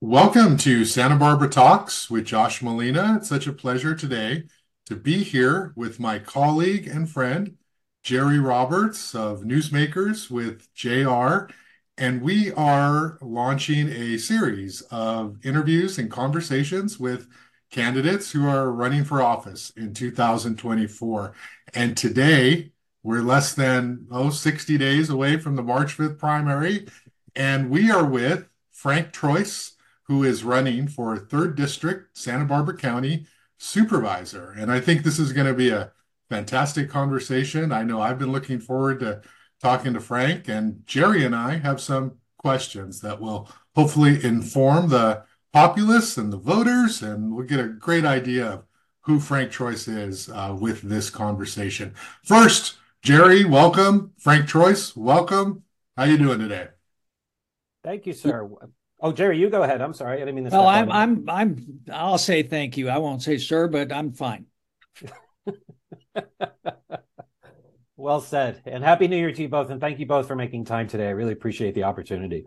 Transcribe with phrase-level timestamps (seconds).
[0.00, 3.16] Welcome to Santa Barbara Talks with Josh Molina.
[3.16, 4.44] It's such a pleasure today
[4.86, 7.56] to be here with my colleague and friend,
[8.04, 11.52] Jerry Roberts of Newsmakers with JR.
[11.96, 17.26] And we are launching a series of interviews and conversations with
[17.72, 21.34] candidates who are running for office in 2024.
[21.74, 22.70] And today,
[23.02, 26.86] we're less than, oh, 60 days away from the March 5th primary.
[27.34, 29.74] And we are with Frank Troise
[30.08, 33.26] who is running for third district, Santa Barbara County
[33.58, 34.54] supervisor.
[34.56, 35.92] And I think this is going to be a
[36.30, 37.72] fantastic conversation.
[37.72, 39.20] I know I've been looking forward to
[39.60, 45.24] talking to Frank, and Jerry and I have some questions that will hopefully inform the
[45.52, 48.64] populace and the voters, and we'll get a great idea of
[49.00, 51.94] who Frank Troise is uh, with this conversation.
[52.22, 54.12] First, Jerry, welcome.
[54.18, 55.64] Frank Troise, welcome.
[55.96, 56.68] How you doing today?
[57.82, 58.48] Thank you, sir.
[59.00, 59.80] Oh, Jerry, you go ahead.
[59.80, 60.16] I'm sorry.
[60.16, 60.50] I didn't mean to.
[60.50, 62.88] Well, I'm, I'm, I'm, I'll say thank you.
[62.88, 64.46] I won't say sir, but I'm fine.
[67.96, 68.60] well said.
[68.66, 69.70] And happy New Year to you both.
[69.70, 71.06] And thank you both for making time today.
[71.06, 72.46] I really appreciate the opportunity.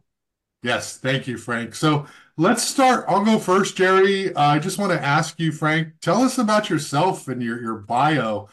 [0.63, 1.73] Yes, thank you, Frank.
[1.73, 2.05] So
[2.37, 3.05] let's start.
[3.07, 4.33] I'll go first, Jerry.
[4.33, 7.77] Uh, I just want to ask you, Frank, tell us about yourself and your, your
[7.77, 8.47] bio.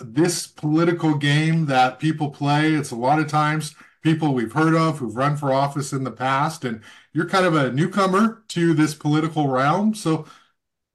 [0.00, 4.98] This political game that people play, it's a lot of times people we've heard of
[4.98, 6.64] who've run for office in the past.
[6.64, 9.94] And you're kind of a newcomer to this political realm.
[9.94, 10.26] So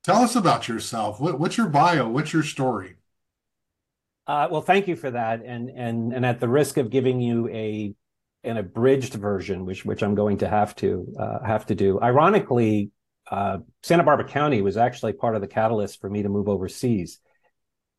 [0.03, 1.19] tell us about yourself.
[1.19, 2.07] What, what's your bio?
[2.07, 2.95] What's your story?
[4.27, 5.41] Uh, well, thank you for that.
[5.45, 7.95] And and and at the risk of giving you a
[8.43, 11.99] an abridged version, which which I'm going to have to uh, have to do.
[12.01, 12.91] Ironically,
[13.31, 17.19] uh, Santa Barbara County was actually part of the catalyst for me to move overseas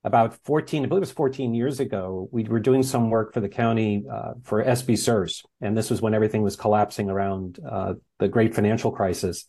[0.08, 3.40] about 14, I believe it was 14 years ago, we were doing some work for
[3.40, 5.44] the county uh, for SB SERS.
[5.60, 9.44] And this was when everything was collapsing around uh, the great financial crisis.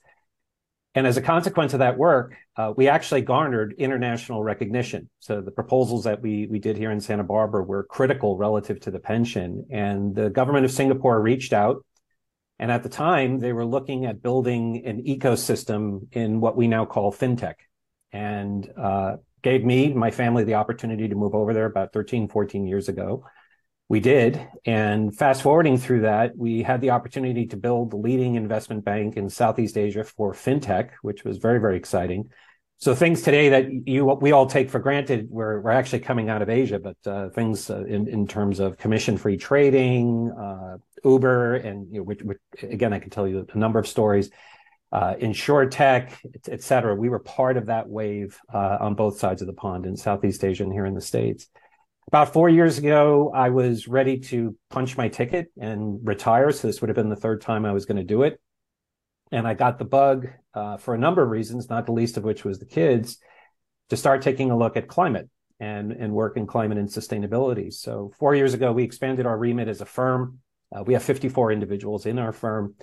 [0.96, 5.10] And as a consequence of that work, uh, we actually garnered international recognition.
[5.20, 8.92] So the proposals that we, we did here in Santa Barbara were critical relative to
[8.92, 9.66] the pension.
[9.72, 11.86] And the government of Singapore reached out.
[12.58, 16.86] And at the time, they were looking at building an ecosystem in what we now
[16.86, 17.56] call fintech.
[18.12, 22.66] And uh, gave me, my family, the opportunity to move over there about 13, 14
[22.66, 23.26] years ago.
[23.88, 24.48] We did.
[24.66, 29.18] And fast forwarding through that, we had the opportunity to build the leading investment bank
[29.18, 32.30] in Southeast Asia for fintech, which was very, very exciting.
[32.78, 36.42] So things today that you we all take for granted, we're, we're actually coming out
[36.42, 41.92] of Asia, but uh, things uh, in, in terms of commission-free trading, uh, Uber, and
[41.92, 44.30] you know, which, which, again, I can tell you a number of stories
[44.92, 46.14] uh, InsurTech,
[46.50, 46.96] et cetera.
[46.96, 50.44] We were part of that wave uh, on both sides of the pond in Southeast
[50.44, 51.48] Asia and here in the States.
[52.08, 56.52] About four years ago, I was ready to punch my ticket and retire.
[56.52, 58.42] So this would have been the third time I was going to do it.
[59.32, 62.24] And I got the bug uh, for a number of reasons, not the least of
[62.24, 63.20] which was the kids,
[63.90, 65.30] to start taking a look at climate
[65.60, 67.72] and, and work in climate and sustainability.
[67.72, 70.40] So four years ago, we expanded our remit as a firm.
[70.76, 72.74] Uh, we have 54 individuals in our firm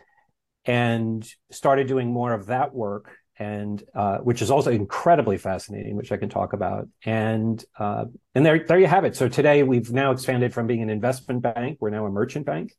[0.66, 6.10] and started doing more of that work and uh, which is also incredibly fascinating, which
[6.10, 6.88] I can talk about.
[7.04, 9.14] And uh, and there there you have it.
[9.16, 12.72] So today we've now expanded from being an investment bank, we're now a merchant bank.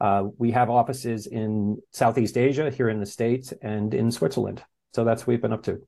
[0.00, 4.62] Uh, we have offices in Southeast Asia, here in the States, and in Switzerland.
[4.92, 5.80] So that's what we've been up to.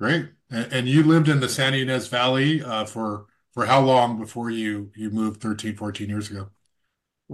[0.00, 0.30] Great.
[0.50, 4.90] And you lived in the San Ynez Valley uh, for for how long before you
[4.96, 6.48] you moved 13, 14 years ago?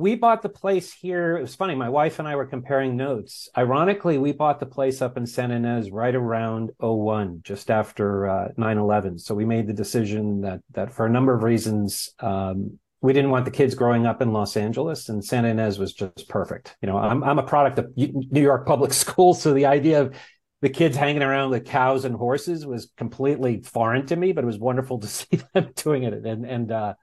[0.00, 1.36] We bought the place here.
[1.36, 1.74] It was funny.
[1.74, 3.48] My wife and I were comparing notes.
[3.56, 8.48] Ironically, we bought the place up in San Ynez right around 01, just after uh,
[8.58, 9.20] 9-11.
[9.20, 13.30] So we made the decision that that for a number of reasons, um, we didn't
[13.30, 16.76] want the kids growing up in Los Angeles, and San Ynez was just perfect.
[16.82, 20.14] You know, I'm I'm a product of New York public schools, so the idea of
[20.62, 24.46] the kids hanging around with cows and horses was completely foreign to me, but it
[24.46, 26.14] was wonderful to see them doing it.
[26.14, 26.94] And and uh,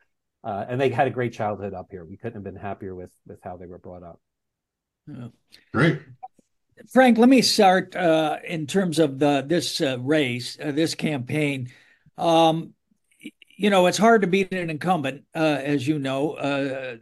[0.43, 2.05] uh, and they had a great childhood up here.
[2.05, 4.19] We couldn't have been happier with with how they were brought up.
[5.07, 5.27] Yeah.
[5.73, 5.99] Great.
[6.91, 11.69] Frank, let me start uh, in terms of the this uh, race, uh, this campaign.
[12.17, 12.73] Um,
[13.55, 16.33] you know, it's hard to beat an incumbent, uh, as you know.
[16.33, 16.97] Uh,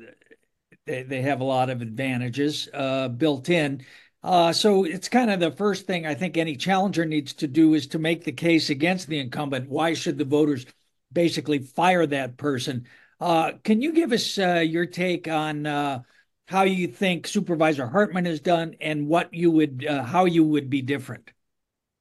[0.85, 2.69] they, they have a lot of advantages
[3.17, 3.83] built in.
[4.23, 7.87] so it's kind of the first thing I think any challenger needs to do is
[7.87, 9.69] to make the case against the incumbent.
[9.69, 10.65] Why should the voters
[11.11, 12.87] basically fire that person?
[13.19, 15.99] Uh, can you give us uh, your take on uh,
[16.47, 20.69] how you think Supervisor Hartmann has done and what you would, uh, how you would
[20.69, 21.31] be different?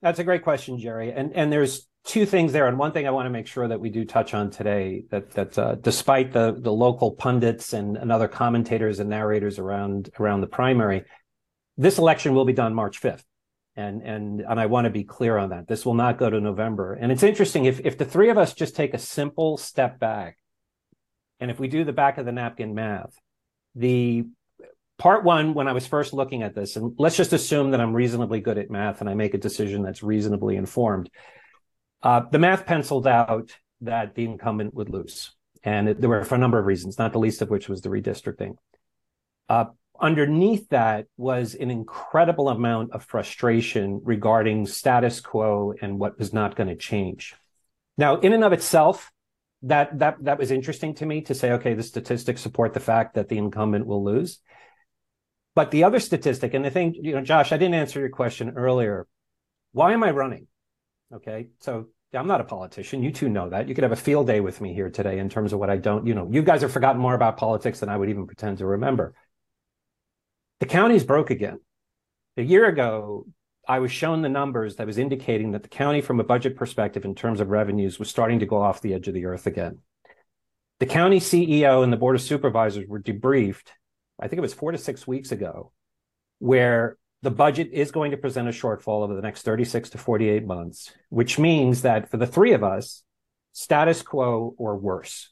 [0.02, 1.12] That's a great question, Jerry.
[1.12, 3.80] And and there's two things there, and one thing I want to make sure that
[3.80, 8.12] we do touch on today that that uh, despite the the local pundits and, and
[8.12, 11.04] other commentators and narrators around around the primary,
[11.76, 13.24] this election will be done March 5th.
[13.76, 15.66] And, and, and I want to be clear on that.
[15.66, 16.94] This will not go to November.
[16.94, 20.38] And it's interesting if, if the three of us just take a simple step back,
[21.40, 23.14] and if we do the back of the napkin math,
[23.74, 24.24] the
[24.98, 27.92] part one, when I was first looking at this, and let's just assume that I'm
[27.92, 31.10] reasonably good at math and I make a decision that's reasonably informed.
[32.02, 33.50] Uh, the math penciled out
[33.80, 35.32] that the incumbent would lose.
[35.62, 37.80] And it, there were for a number of reasons, not the least of which was
[37.80, 38.56] the redistricting.
[39.48, 39.66] Uh,
[40.00, 46.56] underneath that was an incredible amount of frustration regarding status quo and what was not
[46.56, 47.34] going to change.
[47.96, 49.10] Now, in and of itself,
[49.64, 53.14] that that that was interesting to me to say, okay, the statistics support the fact
[53.14, 54.40] that the incumbent will lose.
[55.54, 58.54] But the other statistic, and the thing, you know, Josh, I didn't answer your question
[58.56, 59.06] earlier.
[59.72, 60.46] Why am I running?
[61.12, 63.02] Okay, so I'm not a politician.
[63.02, 63.68] You two know that.
[63.68, 65.76] You could have a field day with me here today in terms of what I
[65.76, 68.58] don't, you know, you guys have forgotten more about politics than I would even pretend
[68.58, 69.14] to remember.
[70.60, 71.60] The county's broke again.
[72.36, 73.26] A year ago,
[73.66, 77.04] I was shown the numbers that was indicating that the county, from a budget perspective,
[77.04, 79.78] in terms of revenues, was starting to go off the edge of the earth again.
[80.80, 83.68] The county CEO and the board of supervisors were debriefed,
[84.20, 85.72] I think it was four to six weeks ago,
[86.38, 90.46] where the budget is going to present a shortfall over the next 36 to 48
[90.46, 93.02] months, which means that for the three of us,
[93.52, 95.30] status quo or worse.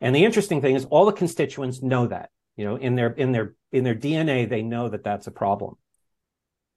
[0.00, 3.32] And the interesting thing is all the constituents know that, you know, in their in
[3.32, 5.76] their in their DNA they know that that's a problem.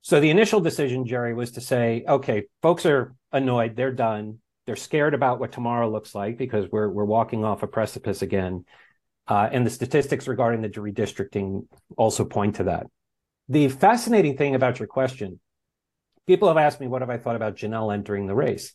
[0.02, 4.76] So the initial decision, Jerry, was to say, okay, folks are annoyed, they're done, they're
[4.76, 8.66] scared about what tomorrow looks like because we're we're walking off a precipice again.
[9.28, 12.88] Uh, and the statistics regarding the redistricting also point to that.
[13.48, 15.40] The fascinating thing about your question,
[16.26, 18.74] people have asked me, what have I thought about Jenelle entering the race?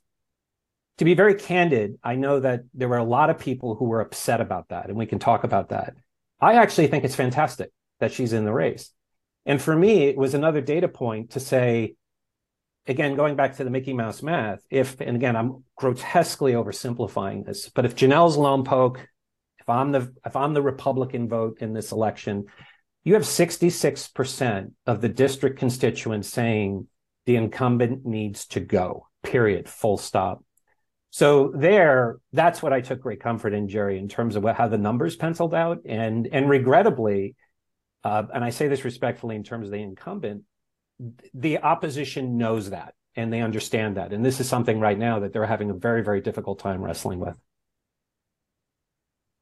[0.98, 4.00] To be very candid, I know that there were a lot of people who were
[4.00, 5.94] upset about that, and we can talk about that.
[6.40, 7.70] I actually think it's fantastic
[8.00, 8.90] that she's in the race.
[9.46, 11.94] And for me, it was another data point to say,
[12.86, 17.68] again, going back to the Mickey Mouse math, if, and again, I'm grotesquely oversimplifying this,
[17.68, 19.08] but if Jenelle's lone poke,
[19.60, 22.44] if I'm the if I'm the Republican vote in this election,
[23.02, 26.86] you have 66% of the district constituents saying
[27.24, 30.44] the incumbent needs to go, period, full stop.
[31.10, 34.68] So there, that's what I took great comfort in, Jerry, in terms of what, how
[34.68, 35.82] the numbers penciled out.
[35.86, 37.36] And, and regrettably,
[38.04, 40.44] uh, and I say this respectfully in terms of the incumbent,
[41.34, 44.12] the opposition knows that and they understand that.
[44.12, 47.18] And this is something right now that they're having a very, very difficult time wrestling
[47.18, 47.36] with.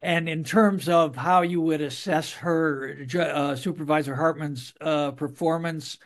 [0.00, 5.98] And in terms of how you would assess her, uh, Supervisor Hartmann's uh, performance,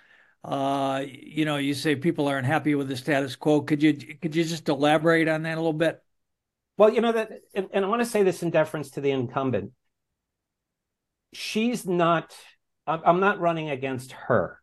[0.44, 3.60] uh, you know, you say people aren't happy with the status quo.
[3.62, 6.00] Could you could you just elaborate on that a little bit?
[6.76, 9.10] Well, you know that, and, and I want to say this in deference to the
[9.10, 9.72] incumbent.
[11.32, 12.34] She's not.
[12.86, 14.60] I'm not running against her.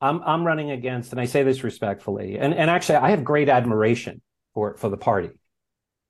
[0.00, 3.48] I'm I'm running against, and I say this respectfully, and and actually, I have great
[3.48, 4.22] admiration
[4.54, 5.30] for for the party.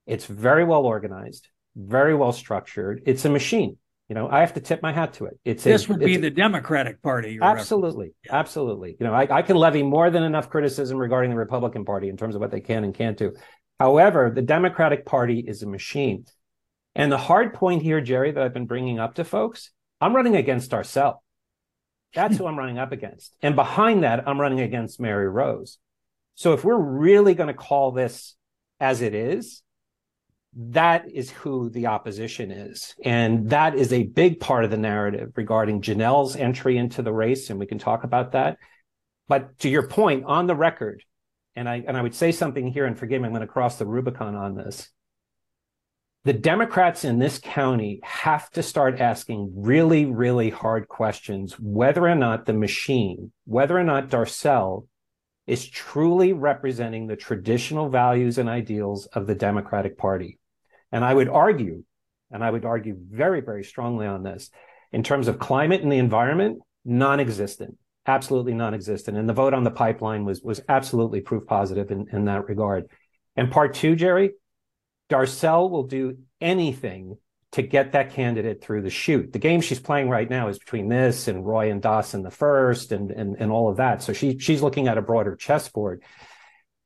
[0.07, 1.49] It's very well organized
[1.79, 3.03] very well structured.
[3.07, 3.79] It's a machine.
[4.09, 5.39] You know, I have to tip my hat to it.
[5.45, 7.39] It's this a, would be the Democratic Party.
[7.41, 8.37] Absolutely, yeah.
[8.37, 8.97] absolutely.
[8.99, 12.17] You know, I, I can levy more than enough criticism regarding the Republican Party in
[12.17, 13.35] terms of what they can and can't do.
[13.79, 16.25] However, the Democratic Party is a machine.
[16.95, 20.37] And the hard point here, Jerry, that I've been bringing up to folks, I'm running
[20.37, 21.19] against ourselves.
[22.15, 23.35] That's who I'm running up against.
[23.43, 25.79] And behind that, I'm running against Mary Rose.
[26.35, 28.37] So if we're really going to call this
[28.81, 29.63] as it is,
[30.57, 32.95] that is who the opposition is.
[33.05, 37.51] And that is a big part of the narrative regarding Jenelle's entry into the race.
[37.51, 38.59] And we can talk about that.
[39.29, 41.05] But to your point, on the record,
[41.55, 43.77] and I, and I would say something here, and forgive me, I'm going to cross
[43.77, 44.89] the Rubicon on this.
[46.25, 52.15] The Democrats in this county have to start asking really, really hard questions whether or
[52.15, 54.87] not the machine, whether or not Darcel
[55.47, 60.39] is truly representing the traditional values and ideals of the Democratic Party.
[60.93, 61.85] And I would argue,
[62.31, 64.51] and I would argue very, very strongly on this,
[64.93, 69.17] in terms of climate and the environment, non-existent, absolutely non-existent.
[69.17, 72.87] And the vote on the pipeline was was absolutely proof positive in, in that regard.
[73.37, 74.33] And part two, Jerry,
[75.09, 77.17] Darcel will do anything
[77.53, 79.33] to get that candidate through the chute.
[79.33, 82.93] The game she's playing right now is between this and Roy and Dawson the first
[82.93, 84.03] and, and, and all of that.
[84.03, 86.03] So she, she's looking at a broader chessboard.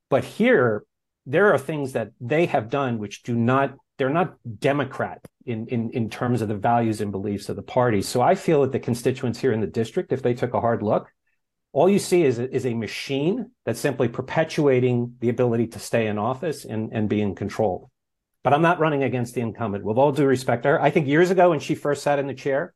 [0.09, 0.85] But here,
[1.25, 5.89] there are things that they have done which do not, they're not Democrat in, in,
[5.91, 8.01] in terms of the values and beliefs of the party.
[8.01, 10.81] So I feel that the constituents here in the district, if they took a hard
[10.81, 11.11] look,
[11.73, 16.17] all you see is, is a machine that's simply perpetuating the ability to stay in
[16.17, 17.89] office and, and be in control
[18.43, 19.83] but I'm not running against the incumbent.
[19.85, 22.27] With all due respect to her, I think years ago when she first sat in
[22.27, 22.73] the chair,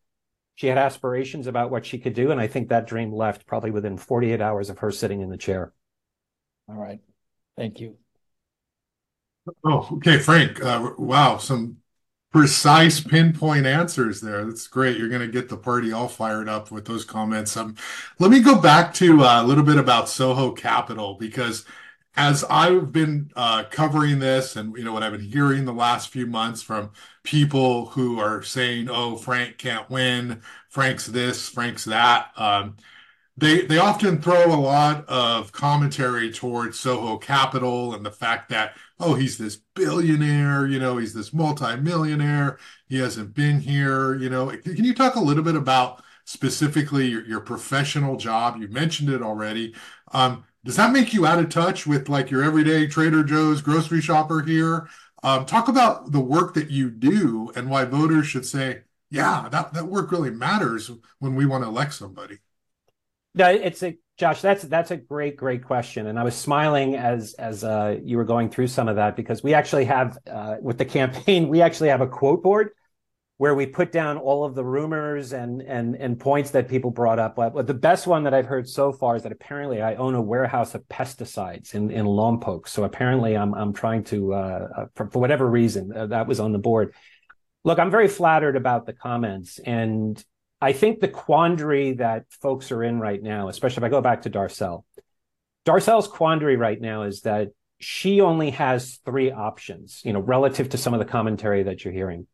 [0.56, 3.72] She had aspirations about what she could do, and I think that dream left probably
[3.72, 5.74] within 48 hours of her sitting in the chair.
[6.70, 7.02] All right.
[7.58, 7.98] Thank you.
[9.64, 10.62] Oh, okay, Frank.
[10.64, 11.78] Uh, wow, some
[12.32, 14.46] precise pinpoint answers there.
[14.46, 14.98] That's great.
[14.98, 17.56] You're going to get the party all fired up with those comments.
[17.58, 17.76] Um,
[18.20, 21.66] let me go back to uh, a little bit about SoHo Capital because
[22.18, 26.10] as I've been uh, covering this and you know what I've been hearing the last
[26.10, 26.92] few months from
[27.24, 30.42] people who are saying, "Oh, Frank can't win.
[30.70, 32.78] Frank's this, Frank's that." Um,
[33.38, 38.76] they they often throw a lot of commentary towards SoHo Capital and the fact that
[39.00, 42.58] oh he's this billionaire you know he's this multimillionaire
[42.88, 47.26] he hasn't been here you know can you talk a little bit about specifically your,
[47.26, 49.74] your professional job you mentioned it already
[50.14, 54.02] um, does that make you out of touch with like your everyday Trader Joe's grocery
[54.02, 54.88] shopper here
[55.24, 59.74] um, talk about the work that you do and why voters should say yeah that,
[59.74, 62.38] that work really matters when we want to elect somebody
[63.38, 64.42] no, it's a Josh.
[64.42, 68.26] That's that's a great great question, and I was smiling as as uh, you were
[68.26, 71.90] going through some of that because we actually have uh, with the campaign we actually
[71.90, 72.72] have a quote board
[73.38, 77.20] where we put down all of the rumors and and and points that people brought
[77.20, 77.36] up.
[77.36, 80.22] But the best one that I've heard so far is that apparently I own a
[80.22, 82.68] warehouse of pesticides in in Lompoc.
[82.68, 86.40] So apparently I'm I'm trying to uh, uh for, for, whatever reason uh, that was
[86.40, 86.94] on the board.
[87.64, 90.24] Look, I'm very flattered about the comments, and
[90.62, 94.24] I think the quandary that folks are in right now, especially if I go back
[94.24, 94.84] to Darcel,
[95.66, 100.78] Darcel's quandary right now is that she only has three options, you know, relative to
[100.78, 102.26] some of the commentary that you're hearing.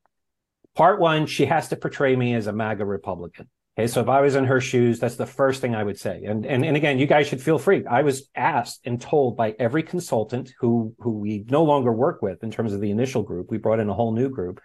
[0.75, 3.50] Part one, she has to portray me as a MAGA Republican.
[3.77, 6.24] Okay, so if I was in her shoes, that's the first thing I would say.
[6.25, 7.86] And and and again, you guys should feel free.
[7.86, 12.44] I was asked and told by every consultant who who we no longer work with
[12.44, 13.50] in terms of the initial group.
[13.50, 14.62] We brought in a whole new group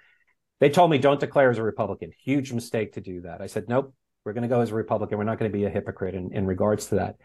[0.60, 2.12] they told me don't declare as a Republican.
[2.24, 3.40] Huge mistake to do that.
[3.40, 5.18] I said, nope, we're going to go as a Republican.
[5.18, 7.16] We're not going to be a hypocrite in, in regards to that.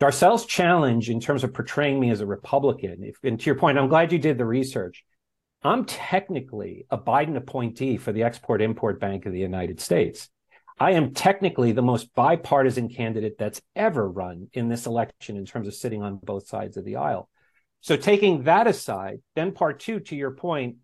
[0.00, 3.78] Darcel's challenge in terms of portraying me as a Republican, if, and to your point,
[3.78, 5.04] I'm glad you did the research.
[5.66, 10.28] I'm technically a Biden appointee for the Export Import Bank of the United States.
[10.78, 15.66] I am technically the most bipartisan candidate that's ever run in this election in terms
[15.66, 17.30] of sitting on both sides of the aisle.
[17.80, 20.76] So, taking that aside, then part two, to your point,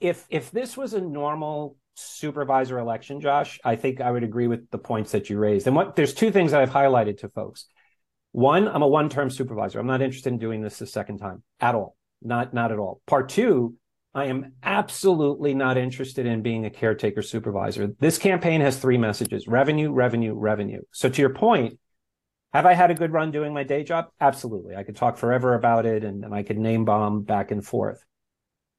[0.00, 4.68] if if this was a normal supervisor election, Josh, I think I would agree with
[4.70, 5.66] the points that you raised.
[5.66, 7.66] And what there's two things I've highlighted to folks.
[8.32, 9.78] One, I'm a one-term supervisor.
[9.78, 11.96] I'm not interested in doing this a second time at all.
[12.22, 13.02] Not not at all.
[13.06, 13.76] Part two,
[14.14, 17.94] I am absolutely not interested in being a caretaker supervisor.
[17.98, 20.82] This campaign has three messages: revenue, revenue, revenue.
[20.92, 21.78] So to your point,
[22.52, 24.08] have I had a good run doing my day job?
[24.20, 24.76] Absolutely.
[24.76, 28.04] I could talk forever about it and, and I could name bomb back and forth.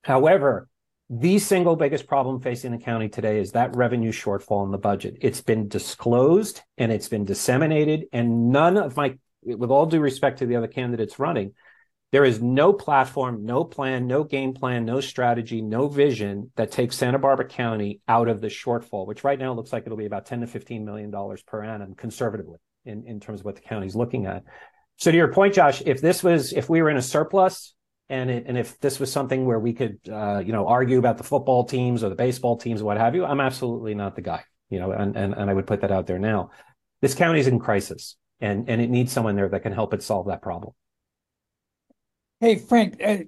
[0.04, 0.70] However,
[1.10, 5.18] the single biggest problem facing the county today is that revenue shortfall in the budget.
[5.22, 10.40] It's been disclosed and it's been disseminated, and none of my, with all due respect
[10.40, 11.54] to the other candidates running,
[12.14, 16.96] there is no platform, no plan, no game plan, no strategy, no vision that takes
[16.96, 20.28] Santa Barbara County out of the shortfall, which right now looks like it'll be about
[20.28, 23.96] 10 to 15 million dollars per annum conservatively in, in terms of what the county's
[23.96, 24.44] looking at.
[24.98, 27.74] So to your point, Josh, if this was if we were in a surplus,
[28.10, 31.18] and it, and if this was something where we could uh, you know argue about
[31.18, 34.22] the football teams or the baseball teams or what have you, I'm absolutely not the
[34.22, 34.44] guy.
[34.70, 36.52] You know, and and, and I would put that out there now.
[37.02, 40.04] This county is in crisis, and and it needs someone there that can help it
[40.04, 40.76] solve that problem.
[42.44, 43.20] Hey Frank, uh,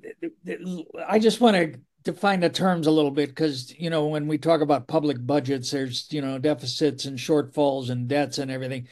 [1.07, 4.37] I just want to define the terms a little bit because you know when we
[4.37, 8.89] talk about public budgets, there's you know deficits and shortfalls and debts and everything.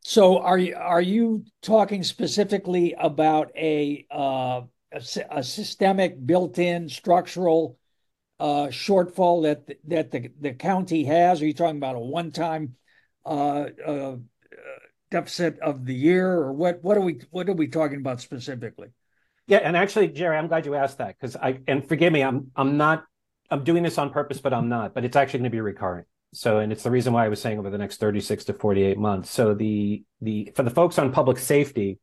[0.00, 7.78] So are you are you talking specifically about a uh, a, a systemic built-in structural
[8.40, 11.42] uh, shortfall that that the, the county has?
[11.42, 12.76] Are you talking about a one-time
[13.26, 14.16] uh, uh,
[15.10, 16.82] deficit of the year, or what?
[16.82, 18.88] What are we what are we talking about specifically?
[19.46, 22.50] Yeah, and actually, Jerry, I'm glad you asked that because I and forgive me, I'm
[22.56, 23.04] I'm not
[23.50, 24.94] I'm doing this on purpose, but I'm not.
[24.94, 26.04] But it's actually going to be recurring.
[26.32, 28.98] So, and it's the reason why I was saying over the next 36 to 48
[28.98, 29.30] months.
[29.30, 32.00] So the the for the folks on public safety,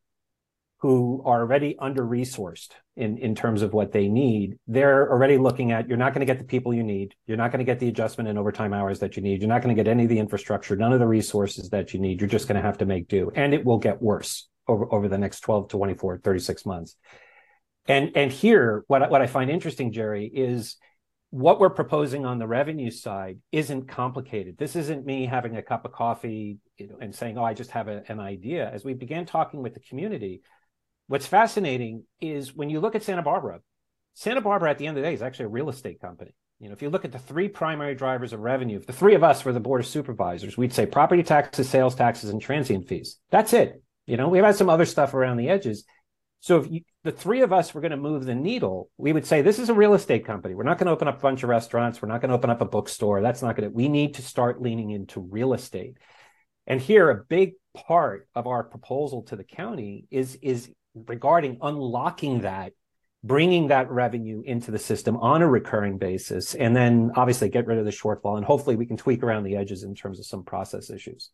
[0.83, 5.71] who are already under resourced in, in terms of what they need, they're already looking
[5.71, 7.15] at you're not going to get the people you need.
[7.25, 9.39] You're not going to get the adjustment and overtime hours that you need.
[9.39, 12.01] You're not going to get any of the infrastructure, none of the resources that you
[12.01, 12.19] need.
[12.19, 13.31] You're just going to have to make do.
[13.33, 16.97] And it will get worse over, over the next 12 to 24, 36 months.
[17.87, 20.77] And and here, what, what I find interesting, Jerry, is
[21.31, 24.57] what we're proposing on the revenue side isn't complicated.
[24.57, 27.71] This isn't me having a cup of coffee you know, and saying, oh, I just
[27.71, 28.69] have a, an idea.
[28.71, 30.43] As we began talking with the community,
[31.07, 33.59] What's fascinating is when you look at Santa Barbara,
[34.13, 36.33] Santa Barbara at the end of the day is actually a real estate company.
[36.59, 39.15] You know, if you look at the three primary drivers of revenue, if the three
[39.15, 42.87] of us were the board of supervisors, we'd say property taxes, sales taxes, and transient
[42.87, 43.17] fees.
[43.31, 43.83] That's it.
[44.05, 45.83] You know, we've had some other stuff around the edges.
[46.43, 49.25] So if you, the three of us were going to move the needle, we would
[49.25, 50.55] say this is a real estate company.
[50.55, 52.01] We're not going to open up a bunch of restaurants.
[52.01, 53.21] We're not going to open up a bookstore.
[53.21, 53.73] That's not going to.
[53.73, 55.95] We need to start leaning into real estate.
[56.67, 62.41] And here, a big part of our proposal to the county is is regarding unlocking
[62.41, 62.73] that
[63.23, 67.77] bringing that revenue into the system on a recurring basis, and then obviously get rid
[67.77, 68.35] of the shortfall.
[68.35, 71.31] And hopefully we can tweak around the edges in terms of some process issues.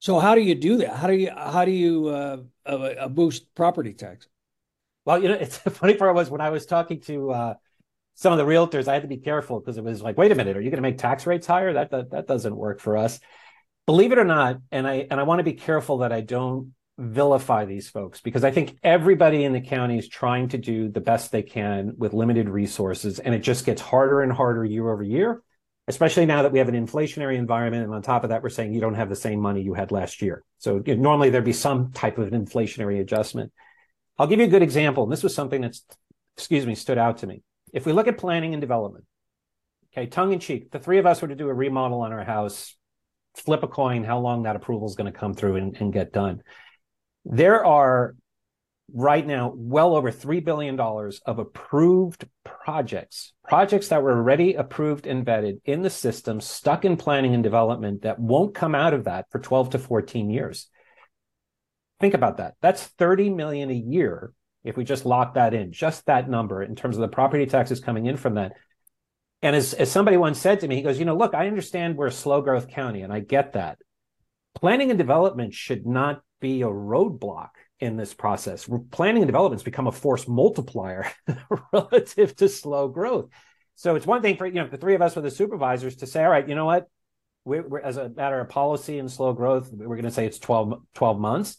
[0.00, 0.96] So how do you do that?
[0.96, 4.28] How do you how do you uh, uh, boost property tax?
[5.04, 7.54] Well, you know, it's funny part was when I was talking to uh,
[8.14, 10.34] some of the realtors, I had to be careful because it was like, wait a
[10.34, 11.72] minute, are you going to make tax rates higher?
[11.72, 13.20] That, that that doesn't work for us.
[13.86, 16.74] Believe it or not, and I and I want to be careful that I don't
[16.98, 21.00] vilify these folks because I think everybody in the county is trying to do the
[21.00, 23.20] best they can with limited resources.
[23.20, 25.42] And it just gets harder and harder year over year,
[25.88, 27.84] especially now that we have an inflationary environment.
[27.84, 29.90] And on top of that, we're saying you don't have the same money you had
[29.90, 30.44] last year.
[30.58, 33.52] So you know, normally there'd be some type of inflationary adjustment.
[34.18, 35.04] I'll give you a good example.
[35.04, 35.84] And this was something that's,
[36.36, 37.42] excuse me, stood out to me.
[37.72, 39.04] If we look at planning and development,
[39.92, 42.24] okay, tongue in cheek, the three of us were to do a remodel on our
[42.24, 42.76] house,
[43.34, 46.12] flip a coin, how long that approval is going to come through and, and get
[46.12, 46.42] done
[47.28, 48.14] there are
[48.92, 55.26] right now well over $3 billion of approved projects, projects that were already approved and
[55.26, 59.26] vetted in the system, stuck in planning and development that won't come out of that
[59.30, 60.68] for 12 to 14 years.
[62.00, 62.54] Think about that.
[62.62, 64.32] That's 30 million a year
[64.64, 67.80] if we just lock that in, just that number in terms of the property taxes
[67.80, 68.52] coming in from that.
[69.42, 71.96] And as, as somebody once said to me, he goes, you know, look, I understand
[71.96, 73.78] we're a slow growth county and I get that.
[74.54, 78.68] Planning and development should not be a roadblock in this process.
[78.90, 81.10] Planning and development has become a force multiplier
[81.72, 83.28] relative to slow growth.
[83.76, 86.06] So it's one thing for you know the three of us with the supervisors to
[86.06, 86.88] say, all right, you know what,
[87.44, 90.38] we're, we're, as a matter of policy and slow growth, we're going to say it's
[90.38, 91.56] 12, 12 months,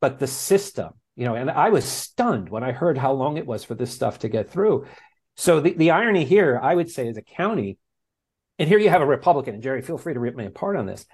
[0.00, 3.46] but the system, you know, and I was stunned when I heard how long it
[3.46, 4.86] was for this stuff to get through.
[5.36, 7.78] So the, the irony here, I would say, as a county,
[8.58, 10.86] and here you have a Republican, and Jerry, feel free to rip me apart on
[10.86, 11.06] this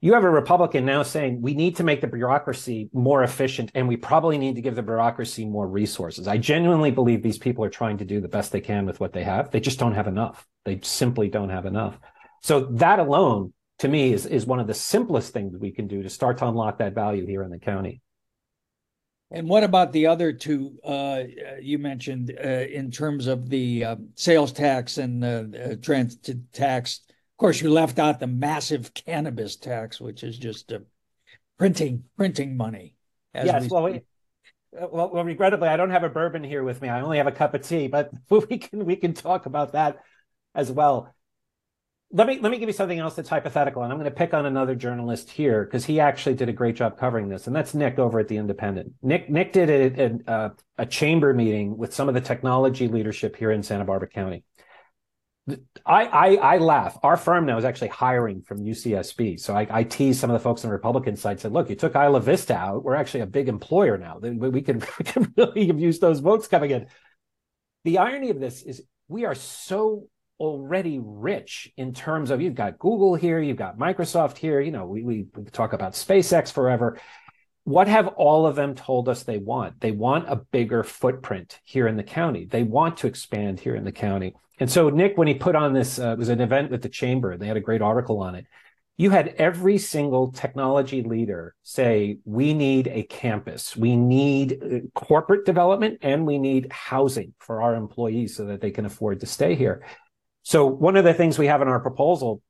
[0.00, 3.88] you have a Republican now saying we need to make the bureaucracy more efficient and
[3.88, 6.28] we probably need to give the bureaucracy more resources.
[6.28, 9.12] I genuinely believe these people are trying to do the best they can with what
[9.12, 9.50] they have.
[9.50, 10.46] They just don't have enough.
[10.64, 11.98] They simply don't have enough.
[12.42, 16.02] So that alone to me is, is one of the simplest things we can do
[16.04, 18.00] to start to unlock that value here in the county.
[19.30, 21.24] And what about the other two uh,
[21.60, 27.00] you mentioned uh, in terms of the uh, sales tax and the transit tax?
[27.38, 30.80] Of course, you left out the massive cannabis tax, which is just uh,
[31.56, 32.96] printing printing money.
[33.32, 33.92] yes, we well, we,
[34.76, 36.88] uh, well, well, regrettably, I don't have a bourbon here with me.
[36.88, 40.00] I only have a cup of tea, but we can we can talk about that
[40.52, 41.14] as well.
[42.10, 44.34] Let me let me give you something else that's hypothetical, and I'm going to pick
[44.34, 47.72] on another journalist here because he actually did a great job covering this, and that's
[47.72, 48.94] Nick over at the Independent.
[49.00, 53.52] Nick Nick did a, a, a chamber meeting with some of the technology leadership here
[53.52, 54.42] in Santa Barbara County.
[55.86, 56.98] I, I, I laugh.
[57.02, 59.40] Our firm now is actually hiring from UCSB.
[59.40, 61.40] So I, I tease some of the folks on the Republican side.
[61.40, 62.84] Said, look, you took Isla Vista out.
[62.84, 64.18] We're actually a big employer now.
[64.18, 66.86] We, we can we can really use those votes coming in.
[67.84, 70.08] The irony of this is we are so
[70.38, 74.60] already rich in terms of you've got Google here, you've got Microsoft here.
[74.60, 76.98] You know, we we talk about SpaceX forever.
[77.64, 79.80] What have all of them told us they want?
[79.80, 82.46] They want a bigger footprint here in the county.
[82.46, 84.34] They want to expand here in the county.
[84.60, 86.88] And so Nick, when he put on this, uh, it was an event with the
[86.88, 87.36] chamber.
[87.36, 88.46] They had a great article on it.
[88.96, 93.76] You had every single technology leader say, we need a campus.
[93.76, 98.72] We need uh, corporate development and we need housing for our employees so that they
[98.72, 99.84] can afford to stay here.
[100.42, 102.42] So one of the things we have in our proposal,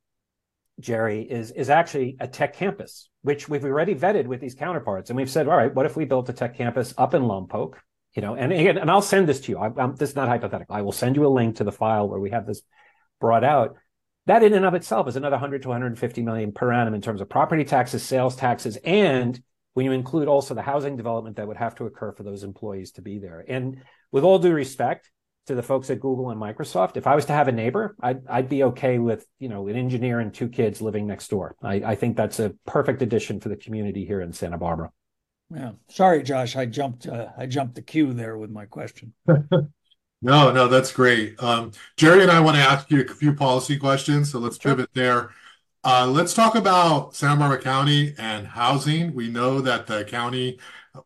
[0.80, 5.10] Jerry, is, is actually a tech campus, which we've already vetted with these counterparts.
[5.10, 7.74] And we've said, all right, what if we built a tech campus up in Lompoc?
[8.14, 9.58] You know, and again, and I'll send this to you.
[9.58, 10.74] I, I'm, this is not hypothetical.
[10.74, 12.62] I will send you a link to the file where we have this
[13.20, 13.76] brought out.
[14.26, 17.20] That in and of itself is another 100 to 150 million per annum in terms
[17.20, 19.40] of property taxes, sales taxes, and
[19.74, 22.92] when you include also the housing development that would have to occur for those employees
[22.92, 23.44] to be there.
[23.46, 25.10] And with all due respect
[25.46, 28.26] to the folks at Google and Microsoft, if I was to have a neighbor, I'd,
[28.26, 31.56] I'd be okay with you know an engineer and two kids living next door.
[31.62, 34.90] I, I think that's a perfect addition for the community here in Santa Barbara.
[35.54, 35.72] Yeah.
[35.88, 36.56] Sorry, Josh.
[36.56, 37.06] I jumped.
[37.06, 39.14] Uh, I jumped the queue there with my question.
[39.26, 39.70] no,
[40.20, 41.42] no, that's great.
[41.42, 44.90] Um, Jerry and I want to ask you a few policy questions, so let's pivot
[44.94, 45.30] there.
[45.84, 49.14] Uh, let's talk about Santa Barbara County and housing.
[49.14, 50.58] We know that the county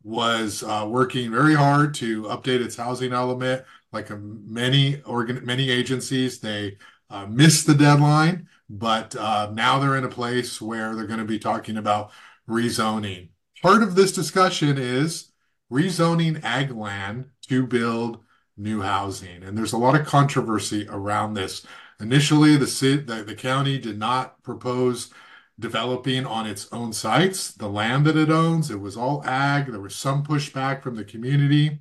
[0.03, 3.65] was uh, working very hard to update its housing element.
[3.93, 6.79] like many organ many agencies, they
[7.11, 11.25] uh, missed the deadline, but uh, now they're in a place where they're going to
[11.27, 12.11] be talking about
[12.49, 13.29] rezoning.
[13.63, 15.31] Part of this discussion is
[15.71, 18.19] rezoning ag land to build
[18.57, 21.65] new housing, and there's a lot of controversy around this.
[22.01, 25.11] Initially, the, city, the, the county did not propose
[25.61, 28.69] developing on its own sites, the land that it owns.
[28.69, 29.71] It was all ag.
[29.71, 31.79] There was some pushback from the community.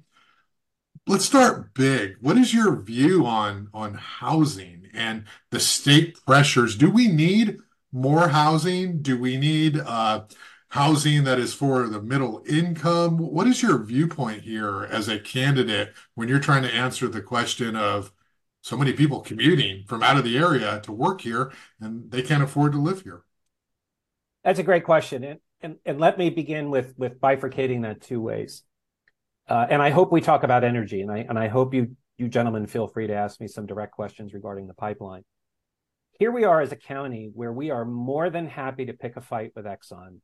[1.07, 2.17] Let's start big.
[2.21, 6.75] What is your view on on housing and the state pressures?
[6.75, 7.57] Do we need
[7.91, 9.01] more housing?
[9.01, 10.25] Do we need uh,
[10.71, 13.17] housing that is for the middle income?
[13.17, 17.75] What is your viewpoint here as a candidate when you're trying to answer the question
[17.75, 18.11] of
[18.61, 22.43] so many people commuting from out of the area to work here and they can't
[22.43, 23.23] afford to live here?
[24.43, 25.23] That's a great question.
[25.23, 28.63] And, and, and let me begin with, with bifurcating that two ways.
[29.49, 32.29] Uh, and I hope we talk about energy, and I and I hope you you
[32.29, 35.23] gentlemen feel free to ask me some direct questions regarding the pipeline.
[36.19, 39.21] Here we are as a county where we are more than happy to pick a
[39.21, 40.19] fight with Exxon,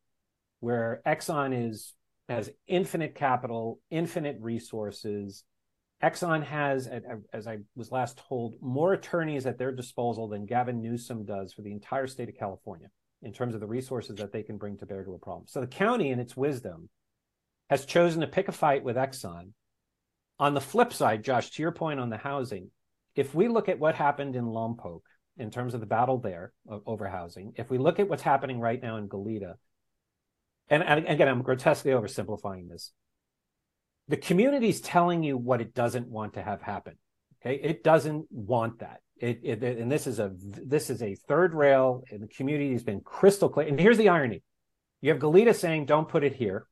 [0.60, 1.94] where Exxon is
[2.30, 5.44] has infinite capital, infinite resources.
[6.04, 6.90] Exxon has,
[7.34, 11.62] as I was last told, more attorneys at their disposal than Gavin Newsom does for
[11.62, 12.90] the entire state of California
[13.24, 15.46] in terms of the resources that they can bring to bear to a problem.
[15.48, 16.90] So the county, in its wisdom,
[17.70, 19.54] has chosen to pick a fight with Exxon.
[20.38, 22.70] On the flip side, Josh, to your point on the housing,
[23.16, 25.00] if we look at what happened in Lompoc
[25.38, 26.54] in terms of the battle there
[26.86, 29.56] over housing, if we look at what's happening right now in Goleta,
[30.70, 32.92] and, and again, I'm grotesquely oversimplifying this.
[34.08, 36.96] The community is telling you what it doesn't want to have happen.
[37.42, 39.02] Okay, it doesn't want that.
[39.20, 42.84] It, it, and this is a this is a third rail, and the community has
[42.84, 43.68] been crystal clear.
[43.68, 44.44] And here's the irony:
[45.02, 46.68] you have Goleta saying, "Don't put it here,"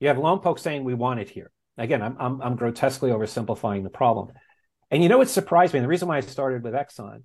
[0.00, 1.50] You have Lompoc saying we want it here.
[1.76, 4.28] Again, I'm, I'm, I'm grotesquely oversimplifying the problem.
[4.90, 5.80] And you know what surprised me?
[5.80, 7.22] The reason why I started with Exxon,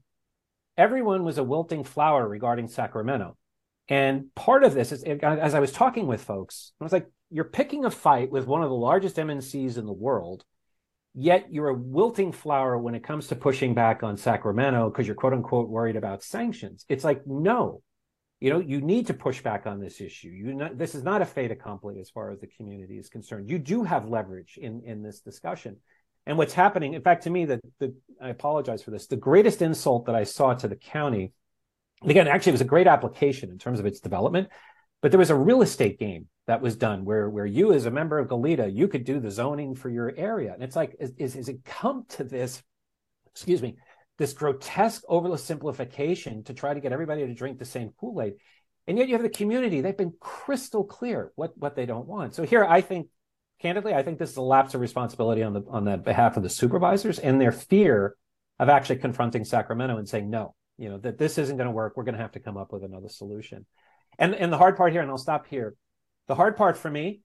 [0.78, 3.38] everyone was a wilting flower regarding Sacramento.
[3.90, 7.44] And part of this is, as I was talking with folks, I was like, you're
[7.44, 10.46] picking a fight with one of the largest MNCs in the world,
[11.14, 15.16] yet you're a wilting flower when it comes to pushing back on Sacramento because you're
[15.16, 16.86] quote unquote worried about sanctions.
[16.88, 17.82] It's like, no,
[18.44, 20.28] you know you need to push back on this issue.
[20.28, 23.50] You not, this is not a fait accompli as far as the community is concerned.
[23.50, 25.78] You do have leverage in in this discussion.
[26.26, 27.62] And what's happening in fact to me that
[28.22, 31.34] i apologize for this the greatest insult that i saw to the county
[32.06, 34.50] again actually it was a great application in terms of its development
[35.02, 37.92] but there was a real estate game that was done where where you as a
[37.92, 41.14] member of goleta you could do the zoning for your area and it's like is,
[41.18, 42.62] is, is it come to this
[43.28, 43.76] excuse me
[44.18, 48.34] this grotesque oversimplification to try to get everybody to drink the same Kool-Aid.
[48.88, 52.36] And yet you have the community, they've been crystal clear what, what they don't want.
[52.36, 53.08] So here I think,
[53.60, 56.44] candidly, I think this is a lapse of responsibility on the on the behalf of
[56.44, 58.16] the supervisors and their fear
[58.60, 61.94] of actually confronting Sacramento and saying, no, you know, that this isn't going to work.
[61.96, 63.66] We're going to have to come up with another solution.
[64.20, 65.76] And and the hard part here, and I'll stop here.
[66.28, 67.22] The hard part for me,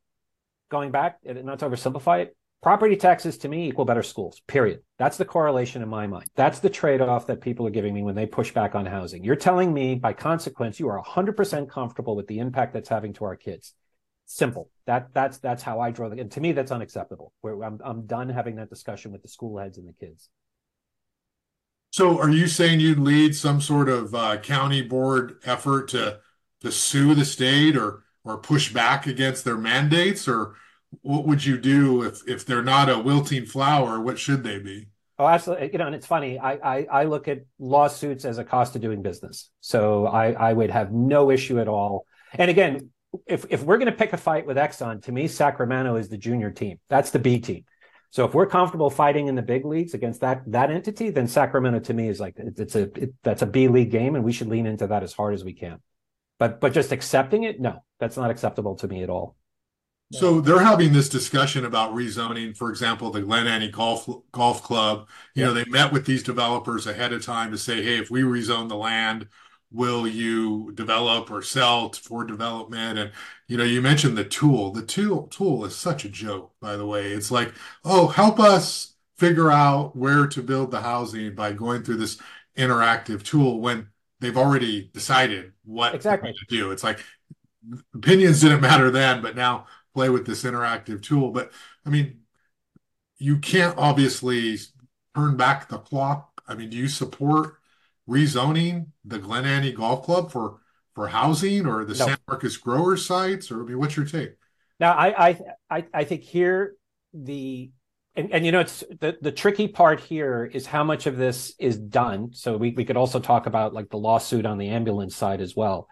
[0.70, 4.80] going back, not to oversimplify it, Property taxes to me equal better schools, period.
[4.98, 6.28] That's the correlation in my mind.
[6.34, 9.22] That's the trade off that people are giving me when they push back on housing.
[9.22, 13.26] You're telling me, by consequence, you are 100% comfortable with the impact that's having to
[13.26, 13.74] our kids.
[14.26, 14.70] Simple.
[14.86, 16.18] That that's that's how I draw the.
[16.20, 17.32] And to me, that's unacceptable.
[17.42, 20.28] Where I'm I'm done having that discussion with the school heads and the kids.
[21.98, 26.20] So, are you saying you'd lead some sort of uh, county board effort to
[26.60, 30.54] to sue the state or or push back against their mandates, or
[31.02, 33.98] what would you do if if they're not a wilting flower?
[33.98, 34.86] What should they be?
[35.18, 35.70] Oh, absolutely.
[35.72, 36.38] You know, and it's funny.
[36.38, 39.50] I, I, I look at lawsuits as a cost of doing business.
[39.60, 42.06] So I I would have no issue at all.
[42.34, 42.90] And again,
[43.26, 46.16] if if we're going to pick a fight with Exxon, to me, Sacramento is the
[46.16, 46.78] junior team.
[46.88, 47.64] That's the B team.
[48.10, 51.80] So if we're comfortable fighting in the big leagues against that that entity, then Sacramento
[51.80, 54.48] to me is like it's a it, that's a B league game, and we should
[54.48, 55.80] lean into that as hard as we can.
[56.38, 59.36] But but just accepting it, no, that's not acceptable to me at all.
[60.10, 65.06] So they're having this discussion about rezoning, for example, the Glen Annie Golf Golf Club.
[65.34, 65.48] You yeah.
[65.48, 68.70] know, they met with these developers ahead of time to say, hey, if we rezone
[68.70, 69.28] the land,
[69.70, 72.98] will you develop or sell for development?
[72.98, 73.12] And
[73.46, 74.72] you know, you mentioned the tool.
[74.72, 77.12] The tool tool is such a joke, by the way.
[77.12, 77.52] It's like,
[77.84, 82.20] oh, help us figure out where to build the housing by going through this
[82.56, 83.88] interactive tool when
[84.20, 86.70] they've already decided what exactly to do.
[86.70, 87.00] It's like
[87.94, 91.30] opinions didn't matter then, but now play with this interactive tool.
[91.30, 91.52] But
[91.84, 92.20] I mean,
[93.18, 94.58] you can't obviously
[95.14, 96.42] turn back the clock.
[96.46, 97.57] I mean, do you support
[98.08, 100.58] rezoning the Glen Annie Golf Club for
[100.94, 102.06] for housing or the no.
[102.06, 103.50] San Marcos grower sites?
[103.50, 104.32] Or I mean, what's your take?
[104.80, 105.40] Now, I I
[105.70, 106.74] I, I think here
[107.12, 107.70] the
[108.18, 111.54] and, and you know it's the, the tricky part here is how much of this
[111.58, 115.16] is done so we, we could also talk about like the lawsuit on the ambulance
[115.16, 115.88] side as well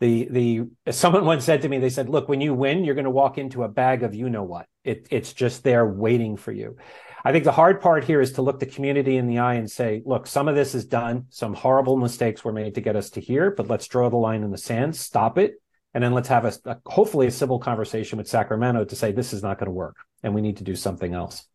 [0.00, 3.04] the the someone once said to me they said look when you win you're going
[3.04, 6.50] to walk into a bag of you know what it, it's just there waiting for
[6.50, 6.76] you
[7.26, 9.70] i think the hard part here is to look the community in the eye and
[9.70, 13.10] say look some of this is done some horrible mistakes were made to get us
[13.10, 15.60] to here but let's draw the line in the sand stop it
[15.92, 19.32] and then let's have a, a hopefully a civil conversation with sacramento to say this
[19.32, 21.46] is not going to work and we need to do something else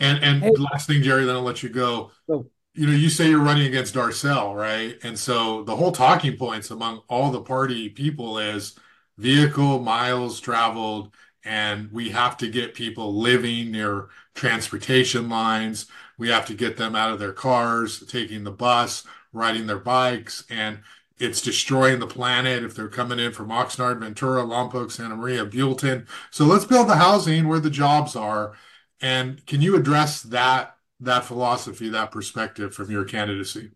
[0.00, 0.50] and and hey.
[0.52, 2.10] last thing, Jerry, then I'll let you go.
[2.28, 2.46] Oh.
[2.74, 4.96] You know, you say you're running against Darcel, right?
[5.02, 8.78] And so the whole talking points among all the party people is
[9.18, 11.12] vehicle miles traveled,
[11.44, 15.86] and we have to get people living near transportation lines.
[16.18, 20.44] We have to get them out of their cars, taking the bus, riding their bikes,
[20.50, 20.80] and
[21.18, 26.06] it's destroying the planet if they're coming in from Oxnard, Ventura, Lompoc, Santa Maria, Buellton.
[26.30, 28.54] So let's build the housing where the jobs are
[29.00, 33.70] and can you address that that philosophy, that perspective from your candidacy?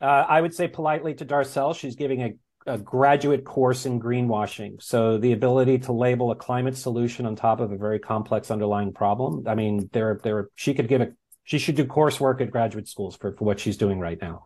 [0.00, 2.34] Uh, I would say politely to Darcel, she's giving a,
[2.66, 4.82] a, graduate course in greenwashing.
[4.82, 8.92] So the ability to label a climate solution on top of a very complex underlying
[8.92, 9.46] problem.
[9.46, 11.12] I mean, there, there, she could give a,
[11.44, 14.44] she should do coursework at graduate schools for, for what she's doing right now.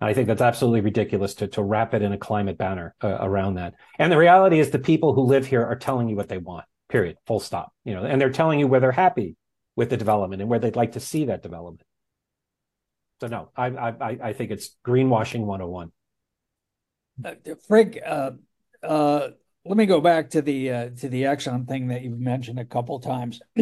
[0.00, 3.18] And I think that's absolutely ridiculous to, to wrap it in a climate banner uh,
[3.20, 3.74] around that.
[3.98, 6.64] And the reality is the people who live here are telling you what they want,
[6.88, 7.72] period, full stop.
[7.84, 9.36] You know, and they're telling you where they're happy
[9.76, 11.82] with the development and where they'd like to see that development.
[13.20, 15.92] So no, I I I think it's greenwashing 101.
[17.22, 17.34] Uh,
[17.66, 18.32] Frank, uh,
[18.82, 19.28] uh,
[19.64, 22.98] let me go back to the to the Exxon thing that you've mentioned a couple
[23.00, 23.40] times,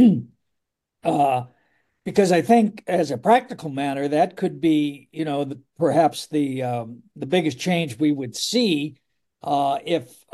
[2.05, 7.03] because I think as a practical matter, that could be you know perhaps the um,
[7.17, 8.99] the biggest change we would see
[9.45, 10.25] if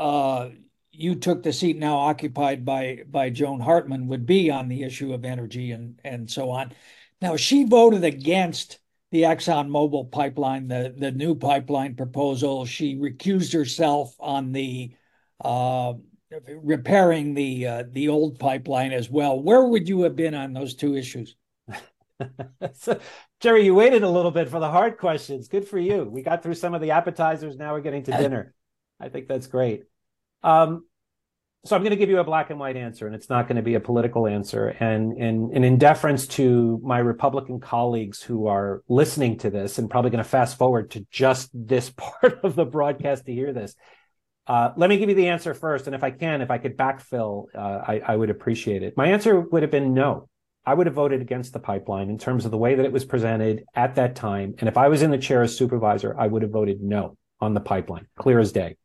[0.91, 5.13] you took the seat now occupied by by Joan Hartmann would be on the issue
[5.13, 6.73] of energy and and so on.
[7.21, 8.79] Now she voted against
[9.11, 12.65] the Exxon Mobil pipeline, the the new pipeline proposal.
[12.65, 14.91] She recused herself on the
[15.43, 15.93] uh,
[16.47, 19.41] repairing the uh, the old pipeline as well.
[19.41, 21.35] Where would you have been on those two issues?
[22.73, 22.99] so,
[23.39, 25.47] Jerry, you waited a little bit for the hard questions.
[25.47, 26.03] Good for you.
[26.03, 27.57] We got through some of the appetizers.
[27.57, 28.53] Now we're getting to dinner.
[28.99, 29.85] I think that's great.
[30.43, 30.85] Um,
[31.65, 33.57] so I'm going to give you a black and white answer, and it's not going
[33.57, 34.69] to be a political answer.
[34.69, 39.89] And, and, and in deference to my Republican colleagues who are listening to this and
[39.89, 43.75] probably going to fast forward to just this part of the broadcast to hear this,
[44.47, 45.85] uh, let me give you the answer first.
[45.85, 48.95] And if I can, if I could backfill, uh, I, I would appreciate it.
[48.95, 50.29] My answer would have been no.
[50.65, 53.03] I would have voted against the pipeline in terms of the way that it was
[53.03, 54.55] presented at that time.
[54.59, 57.53] And if I was in the chair as supervisor, I would have voted no on
[57.53, 58.77] the pipeline, clear as day.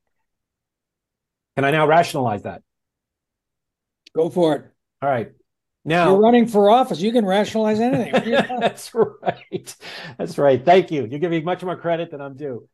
[1.56, 2.62] Can I now rationalize that?
[4.14, 4.64] Go for it.
[5.02, 5.32] All right.
[5.84, 7.00] Now you're running for office.
[7.00, 8.32] You can rationalize anything.
[8.60, 9.76] That's right.
[10.18, 10.64] That's right.
[10.64, 11.06] Thank you.
[11.10, 12.68] You give me much more credit than I'm due.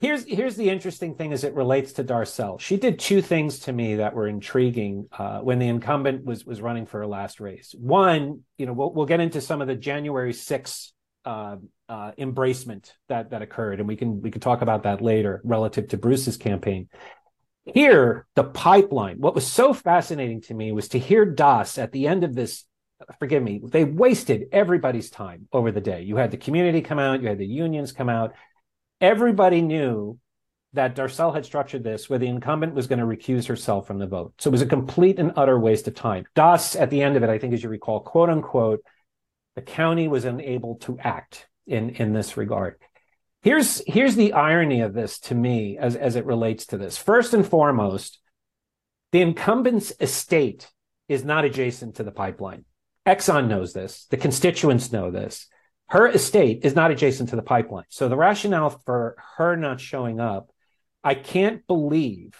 [0.00, 2.58] Here's here's the interesting thing as it relates to Darcel.
[2.58, 6.62] She did two things to me that were intriguing uh, when the incumbent was was
[6.62, 7.74] running for her last race.
[7.78, 10.92] One, you know, we'll we'll get into some of the January 6th
[11.26, 11.56] uh,
[11.88, 15.88] uh, embracement that that occurred, and we can we can talk about that later relative
[15.88, 16.88] to Bruce's campaign.
[17.66, 22.06] Here, the pipeline, what was so fascinating to me was to hear Das at the
[22.06, 22.64] end of this.
[23.18, 26.02] Forgive me, they wasted everybody's time over the day.
[26.02, 28.34] You had the community come out, you had the unions come out.
[29.00, 30.18] Everybody knew
[30.72, 34.06] that Darcel had structured this where the incumbent was going to recuse herself from the
[34.06, 34.34] vote.
[34.38, 36.24] So it was a complete and utter waste of time.
[36.34, 38.84] Das, at the end of it, I think, as you recall, quote unquote,
[39.56, 42.76] the county was unable to act in, in this regard.
[43.42, 46.98] Here's here's the irony of this to me as, as it relates to this.
[46.98, 48.18] First and foremost,
[49.12, 50.70] the incumbent's estate
[51.08, 52.64] is not adjacent to the pipeline.
[53.06, 54.06] Exxon knows this.
[54.10, 55.46] The constituents know this.
[55.88, 57.86] Her estate is not adjacent to the pipeline.
[57.88, 60.50] So the rationale for her not showing up,
[61.02, 62.36] I can't believe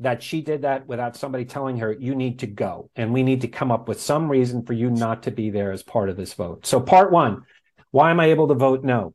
[0.00, 2.90] that she did that without somebody telling her, you need to go.
[2.94, 5.72] And we need to come up with some reason for you not to be there
[5.72, 6.66] as part of this vote.
[6.66, 7.42] So, part one,
[7.90, 9.14] why am I able to vote no?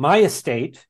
[0.00, 0.86] My estate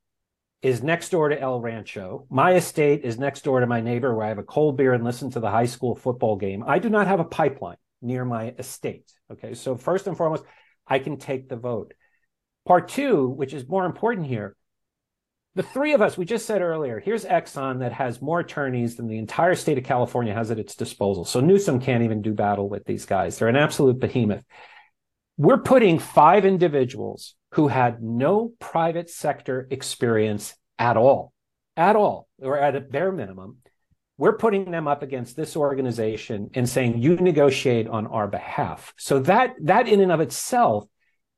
[0.62, 2.28] is next door to El Rancho.
[2.30, 5.02] My estate is next door to my neighbor where I have a cold beer and
[5.02, 6.62] listen to the high school football game.
[6.64, 9.12] I do not have a pipeline near my estate.
[9.32, 9.54] Okay.
[9.54, 10.44] So, first and foremost,
[10.86, 11.92] I can take the vote.
[12.64, 14.54] Part two, which is more important here,
[15.56, 19.08] the three of us, we just said earlier, here's Exxon that has more attorneys than
[19.08, 21.24] the entire state of California has at its disposal.
[21.24, 23.36] So Newsom can't even do battle with these guys.
[23.40, 24.44] They're an absolute behemoth.
[25.40, 31.32] We're putting five individuals who had no private sector experience at all,
[31.78, 33.56] at all, or at a bare minimum.
[34.18, 38.92] we're putting them up against this organization and saying you negotiate on our behalf.
[38.98, 40.84] So that that in and of itself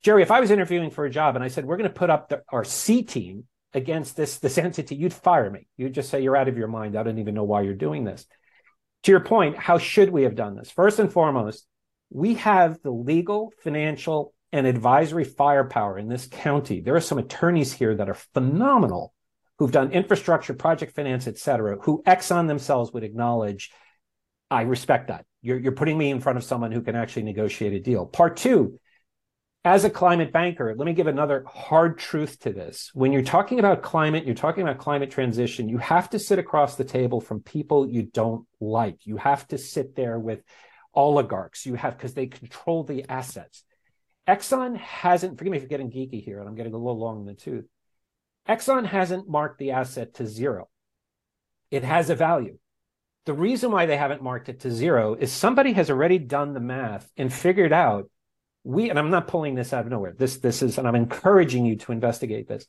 [0.02, 2.10] jerry if i was interviewing for a job and i said we're going to put
[2.10, 5.68] up the, our c team against this this entity you'd fire me.
[5.76, 6.96] You'd just say you're out of your mind.
[6.96, 8.26] I don't even know why you're doing this.
[9.04, 10.72] To your point how should we have done this?
[10.72, 11.68] First and foremost
[12.12, 17.72] we have the legal financial and advisory firepower in this county there are some attorneys
[17.72, 19.14] here that are phenomenal
[19.62, 23.70] who've done infrastructure, project finance, et cetera, who Exxon themselves would acknowledge,
[24.51, 25.25] I respect that.
[25.40, 28.05] You're, you're putting me in front of someone who can actually negotiate a deal.
[28.05, 28.81] Part two,
[29.64, 32.90] as a climate banker, let me give another hard truth to this.
[32.92, 36.75] When you're talking about climate, you're talking about climate transition, you have to sit across
[36.75, 39.07] the table from people you don't like.
[39.07, 40.42] You have to sit there with
[40.94, 41.66] oligarchs.
[41.66, 43.64] You have, because they control the assets.
[44.28, 47.26] Exxon hasn't, forgive me for getting geeky here, and I'm getting a little long in
[47.26, 47.66] the tooth.
[48.48, 50.68] Exxon hasn't marked the asset to zero.
[51.70, 52.59] It has a value.
[53.24, 56.61] The reason why they haven't marked it to zero is somebody has already done the
[56.61, 58.11] math and figured out
[58.64, 60.14] we and I'm not pulling this out of nowhere.
[60.16, 62.66] This this is and I'm encouraging you to investigate this.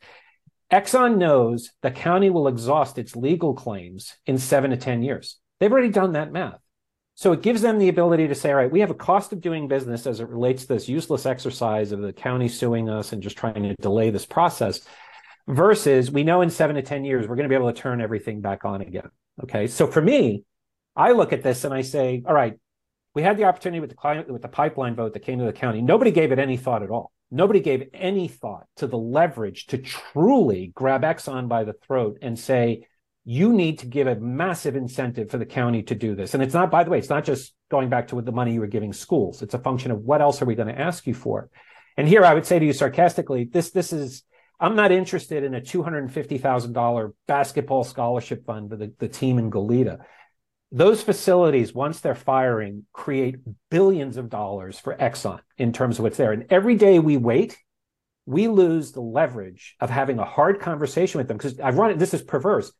[0.72, 5.40] Exxon knows the county will exhaust its legal claims in 7 to 10 years.
[5.60, 6.60] They've already done that math.
[7.15, 9.41] So it gives them the ability to say, all right, we have a cost of
[9.41, 13.21] doing business as it relates to this useless exercise of the county suing us and
[13.21, 14.82] just trying to delay this process
[15.47, 18.02] versus we know in seven to 10 years, we're going to be able to turn
[18.02, 19.10] everything back on again.
[19.43, 19.67] Okay.
[19.67, 20.43] So for me,
[20.95, 22.58] I look at this and I say, all right,
[23.13, 25.54] we had the opportunity with the climate, with the pipeline vote that came to the
[25.54, 25.82] county.
[25.82, 27.12] Nobody gave it any thought at all.
[27.30, 32.38] Nobody gave any thought to the leverage to truly grab Exxon by the throat and
[32.38, 32.88] say,
[33.26, 36.34] you need to give a massive incentive for the county to do this.
[36.34, 38.60] And it's not, by the way, it's not just going back to the money you
[38.60, 39.42] were giving schools.
[39.42, 41.50] It's a function of what else are we going to ask you for?
[41.96, 44.24] And here I would say to you sarcastically, this, this is,
[44.60, 50.00] I'm not interested in a $250,000 basketball scholarship fund for the, the team in Goleta.
[50.72, 53.36] Those facilities, once they're firing, create
[53.70, 56.34] billions of dollars for Exxon in terms of what's there.
[56.34, 57.58] And every day we wait,
[58.26, 62.00] we lose the leverage of having a hard conversation with them because I've run it.
[62.00, 62.72] This is perverse.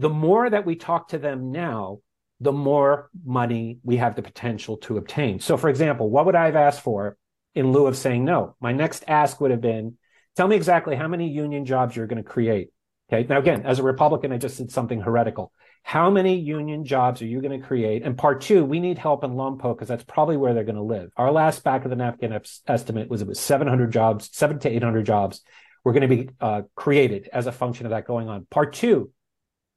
[0.00, 1.98] The more that we talk to them now,
[2.40, 5.40] the more money we have the potential to obtain.
[5.40, 7.16] So, for example, what would I have asked for
[7.54, 8.56] in lieu of saying no?
[8.60, 9.96] My next ask would have been
[10.36, 12.70] Tell me exactly how many union jobs you're going to create.
[13.12, 13.26] Okay.
[13.28, 15.52] Now, again, as a Republican, I just said something heretical.
[15.82, 18.04] How many union jobs are you going to create?
[18.04, 20.82] And part two, we need help in Lompoc because that's probably where they're going to
[20.82, 21.10] live.
[21.16, 25.04] Our last back of the napkin estimate was it was 700 jobs, seven to 800
[25.04, 25.42] jobs
[25.82, 28.46] were going to be uh, created as a function of that going on.
[28.50, 29.10] Part two,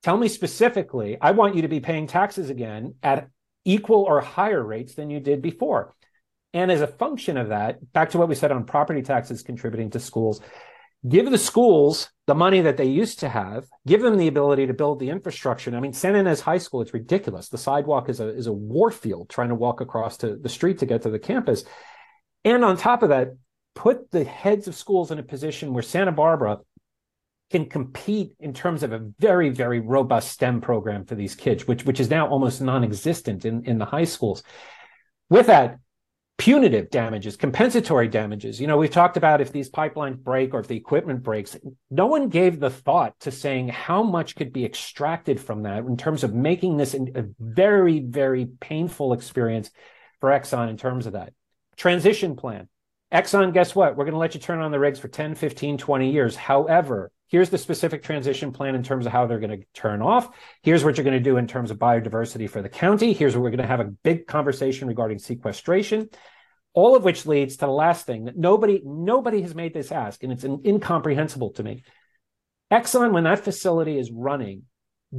[0.04, 3.30] tell me specifically, I want you to be paying taxes again at
[3.66, 5.96] equal or higher rates than you did before.
[6.54, 9.90] And as a function of that, back to what we said on property taxes contributing
[9.92, 10.40] to schools,
[11.08, 14.74] give the schools the money that they used to have, give them the ability to
[14.74, 15.76] build the infrastructure.
[15.76, 17.50] I mean, San Ynez High School, it's ridiculous.
[17.50, 20.80] The sidewalk is a is a war field trying to walk across to the street
[20.80, 21.64] to get to the campus.
[22.46, 23.30] And on top of that,
[23.74, 26.60] put the heads of schools in a position where Santa Barbara
[27.54, 31.86] can compete in terms of a very, very robust STEM program for these kids, which
[31.86, 34.44] which is now almost non-existent in, in the high schools.
[35.30, 35.78] With that,
[36.38, 38.60] punitive damages, compensatory damages.
[38.60, 41.56] You know, we've talked about if these pipelines break or if the equipment breaks.
[41.92, 45.96] No one gave the thought to saying how much could be extracted from that in
[45.96, 49.70] terms of making this a very, very painful experience
[50.20, 51.34] for Exxon in terms of that.
[51.78, 52.68] Transition plan.
[53.14, 53.96] Exxon, guess what?
[53.96, 56.36] We're going to let you turn on the rigs for 10, 15, 20 years.
[56.36, 60.30] However, here's the specific transition plan in terms of how they're going to turn off.
[60.62, 63.14] Here's what you're going to do in terms of biodiversity for the county.
[63.14, 66.10] Here's where we're going to have a big conversation regarding sequestration
[66.74, 70.24] all of which leads to the last thing that nobody nobody has made this ask
[70.24, 71.84] and it's incomprehensible to me
[72.72, 74.64] exxon when that facility is running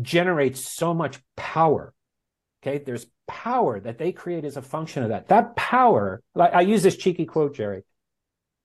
[0.03, 1.95] generates so much power
[2.63, 6.83] okay there's power that they create as a function of that that power i use
[6.83, 7.83] this cheeky quote jerry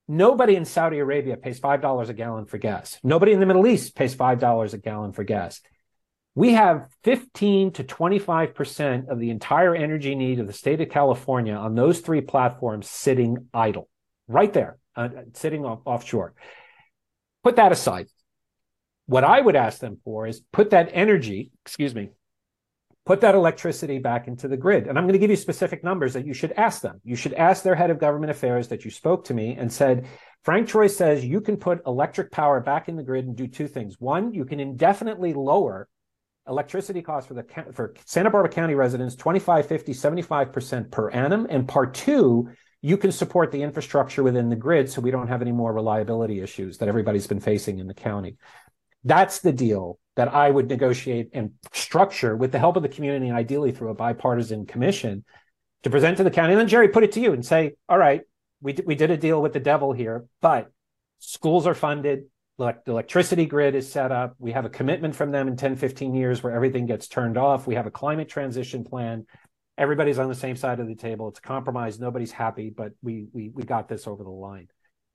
[0.10, 3.95] nobody in saudi arabia pays $5 a gallon for gas nobody in the middle east
[3.95, 5.62] pays $5 a gallon for gas
[6.36, 11.54] we have 15 to 25% of the entire energy need of the state of California
[11.54, 13.89] on those three platforms sitting idle,
[14.28, 16.34] right there, uh, sitting off, offshore.
[17.43, 18.07] Put that aside.
[19.07, 22.12] What I would ask them for is put that energy, excuse me,
[23.06, 24.88] put that electricity back into the grid.
[24.88, 27.02] And I'm going to give you specific numbers that you should ask them.
[27.04, 30.08] You should ask their head of government affairs that you spoke to me and said,
[30.43, 33.68] Frank Troise says you can put electric power back in the grid and do two
[33.68, 33.95] things.
[34.00, 35.89] One, you can indefinitely lower
[36.47, 41.47] electricity costs for the for Santa Barbara County residents 25, 50, 75% per annum.
[41.50, 42.50] And part two,
[42.82, 46.41] you can support the infrastructure within the grid so we don't have any more reliability
[46.41, 48.38] issues that everybody's been facing in the county.
[49.04, 53.28] That's the deal that I would negotiate and structure with the help of the community,
[53.28, 55.24] and ideally through a bipartisan commission,
[55.84, 56.54] to present to the county.
[56.54, 58.22] And then Jerry put it to you and say, "All right,
[58.62, 60.72] we we did a deal with the devil here, but
[61.20, 62.26] schools are funded."
[62.58, 64.36] The electricity grid is set up.
[64.38, 67.66] We have a commitment from them in 10, 15 years where everything gets turned off.
[67.66, 69.26] We have a climate transition plan
[69.80, 71.30] everybody's on the same side of the table.
[71.30, 72.00] It's a compromise.
[72.00, 74.68] Nobody's happy, but we we we got this over the line.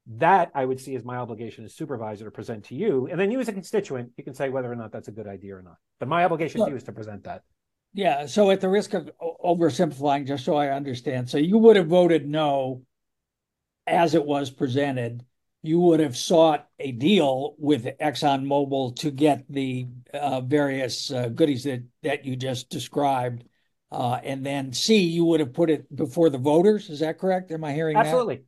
[0.06, 3.30] That I would see as my obligation as supervisor to present to you, and then
[3.30, 5.62] you as a constituent, you can say whether or not that's a good idea or
[5.62, 5.76] not.
[5.98, 7.42] But my obligation to you is to present that.
[7.94, 8.26] Yeah.
[8.26, 9.10] So at the risk of
[9.42, 12.82] oversimplifying, just so I understand, so you would have voted no
[13.86, 15.24] as it was presented.
[15.62, 21.64] You would have sought a deal with ExxonMobil to get the uh, various uh, goodies
[21.64, 23.44] that that you just described
[23.94, 26.90] uh, and then C, you would have put it before the voters.
[26.90, 27.52] Is that correct?
[27.52, 28.36] Am I hearing Absolutely.
[28.36, 28.44] That?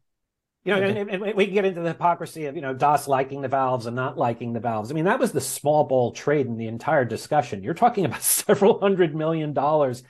[0.67, 1.01] You know, okay.
[1.01, 3.87] and, and, we can get into the hypocrisy of, you know, Das liking the valves
[3.87, 4.91] and not liking the valves.
[4.91, 7.63] I mean, that was the small ball trade in the entire discussion.
[7.63, 10.03] You're talking about several hundred million dollars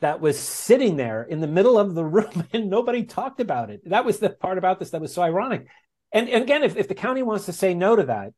[0.00, 3.80] that was sitting there in the middle of the room and nobody talked about it.
[3.88, 5.66] That was the part about this that was so ironic.
[6.12, 8.32] And, and again, if, if the county wants to say no to that,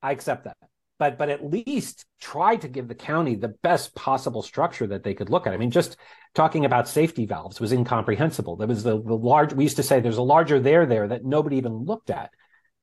[0.00, 0.56] I accept that
[0.98, 5.14] but but at least try to give the county the best possible structure that they
[5.14, 5.52] could look at.
[5.52, 5.96] I mean, just
[6.34, 8.56] talking about safety valves was incomprehensible.
[8.56, 9.52] There was the, the large.
[9.52, 12.30] We used to say there's a larger there there that nobody even looked at.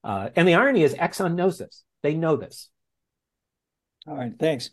[0.03, 1.84] Uh, and the irony is, Exxon knows this.
[2.01, 2.70] They know this.
[4.07, 4.72] All right, thanks.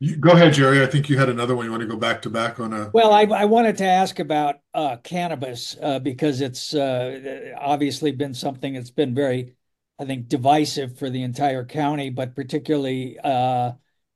[0.00, 0.82] You, go ahead, Jerry.
[0.82, 1.64] I think you had another one.
[1.64, 2.90] You want to go back to back on a.
[2.94, 8.32] Well, I, I wanted to ask about uh, cannabis uh, because it's uh, obviously been
[8.32, 9.54] something that's been very
[9.98, 13.72] I think, divisive for the entire county, but particularly uh,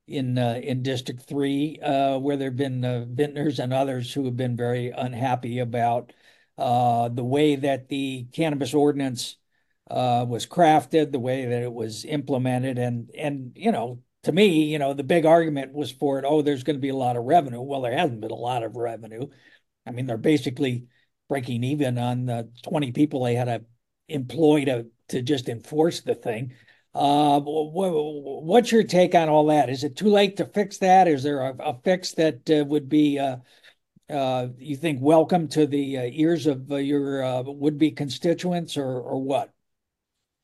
[0.07, 4.25] in uh, in District Three, uh, where there have been uh, vintners and others who
[4.25, 6.13] have been very unhappy about
[6.57, 9.37] uh, the way that the cannabis ordinance
[9.89, 14.65] uh, was crafted, the way that it was implemented, and and you know, to me,
[14.65, 16.25] you know, the big argument was for it.
[16.27, 17.61] Oh, there's going to be a lot of revenue.
[17.61, 19.27] Well, there hasn't been a lot of revenue.
[19.85, 20.87] I mean, they're basically
[21.29, 23.65] breaking even on the 20 people they had to
[24.07, 26.53] employ to to just enforce the thing.
[26.93, 29.69] Uh, what's your take on all that?
[29.69, 31.07] Is it too late to fix that?
[31.07, 33.37] Is there a, a fix that uh, would be, uh,
[34.11, 39.21] uh you think, welcome to the uh, ears of uh, your would-be constituents, or or
[39.21, 39.51] what?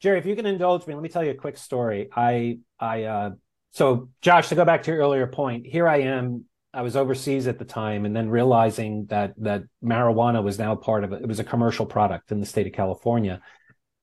[0.01, 2.09] Jerry, if you can indulge me, let me tell you a quick story.
[2.15, 3.31] I I
[3.71, 6.45] so Josh, to go back to your earlier point, here I am.
[6.71, 11.03] I was overseas at the time, and then realizing that that marijuana was now part
[11.03, 11.21] of it.
[11.21, 13.41] It was a commercial product in the state of California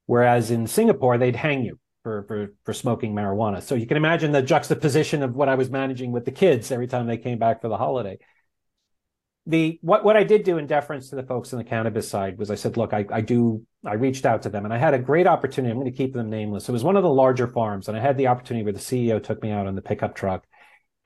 [0.06, 3.60] Whereas in Singapore, they'd hang you for, for, for smoking marijuana.
[3.62, 6.86] So you can imagine the juxtaposition of what I was managing with the kids every
[6.86, 8.18] time they came back for the holiday.
[9.48, 12.36] The what what I did do in deference to the folks on the cannabis side
[12.36, 14.94] was I said, look, I, I do I reached out to them and I had
[14.94, 15.70] a great opportunity.
[15.70, 16.68] I'm going to keep them nameless.
[16.68, 19.22] It was one of the larger farms, and I had the opportunity where the CEO
[19.22, 20.44] took me out on the pickup truck.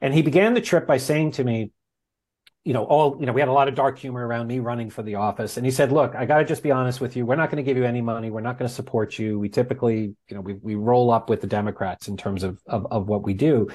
[0.01, 1.73] And he began the trip by saying to me,
[2.65, 4.91] you know, all, you know, we had a lot of dark humor around me running
[4.91, 5.57] for the office.
[5.57, 7.25] And he said, look, I got to just be honest with you.
[7.25, 8.31] We're not going to give you any money.
[8.31, 9.39] We're not going to support you.
[9.39, 12.87] We typically, you know, we, we roll up with the Democrats in terms of, of,
[12.91, 13.69] of what we do.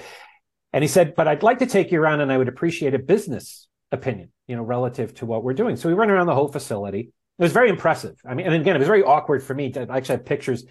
[0.71, 2.99] And he said, but I'd like to take you around and I would appreciate a
[2.99, 5.77] business opinion, you know, relative to what we're doing.
[5.77, 7.11] So we went around the whole facility.
[7.39, 8.15] It was very impressive.
[8.23, 10.63] I mean, and again, it was very awkward for me to actually have pictures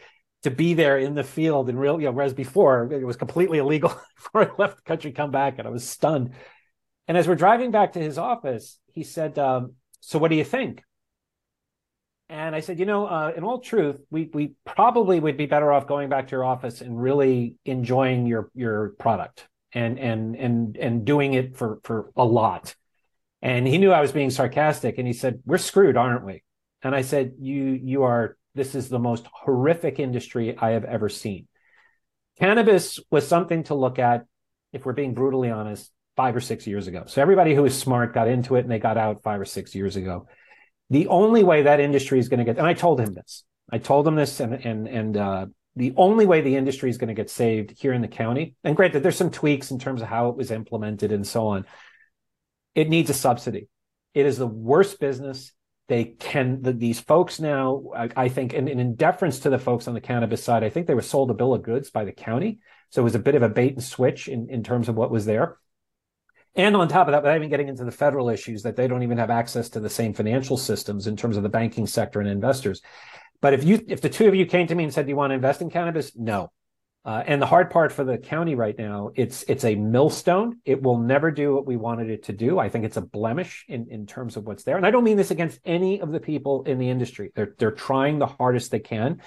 [0.45, 3.59] to be there in the field in real, you know, whereas before it was completely
[3.59, 6.33] illegal before I left the country, come back, and I was stunned.
[7.07, 10.45] And as we're driving back to his office, he said, um, "So what do you
[10.45, 10.83] think?"
[12.29, 15.73] And I said, "You know, uh, in all truth, we we probably would be better
[15.73, 20.77] off going back to your office and really enjoying your your product and and and
[20.77, 22.75] and doing it for for a lot."
[23.43, 26.43] And he knew I was being sarcastic, and he said, "We're screwed, aren't we?"
[26.83, 28.39] And I said, "You you are.
[28.55, 31.49] This is the most horrific industry I have ever seen."
[32.39, 34.25] Cannabis was something to look at,
[34.73, 37.05] if we're being brutally honest, five or six years ago.
[37.07, 39.75] So everybody who was smart got into it and they got out five or six
[39.75, 40.29] years ago.
[40.91, 43.79] The only way that industry is going to get, and I told him this, I
[43.79, 47.15] told him this, and and and uh, the only way the industry is going to
[47.15, 50.29] get saved here in the county, and granted, there's some tweaks in terms of how
[50.29, 51.65] it was implemented and so on.
[52.75, 53.69] It needs a subsidy.
[54.12, 55.53] It is the worst business.
[55.89, 57.85] They can the, these folks now.
[57.97, 60.71] I, I think, and, and in deference to the folks on the cannabis side, I
[60.71, 62.59] think they were sold a bill of goods by the county,
[62.91, 65.11] so it was a bit of a bait and switch in in terms of what
[65.11, 65.57] was there
[66.57, 69.03] and on top of that, without even getting into the federal issues, that they don't
[69.03, 72.29] even have access to the same financial systems in terms of the banking sector and
[72.29, 72.81] investors.
[73.41, 75.17] But if you, if the two of you came to me and said, "Do you
[75.17, 76.51] want to invest in cannabis?" No.
[77.05, 80.59] Uh, and the hard part for the county right now, it's it's a millstone.
[80.65, 82.59] It will never do what we wanted it to do.
[82.59, 84.79] I think it's a blemish in, in terms of what's there.
[84.79, 87.31] And I don't mean this against any of the people in the industry.
[87.35, 89.21] They're they're trying the hardest they can,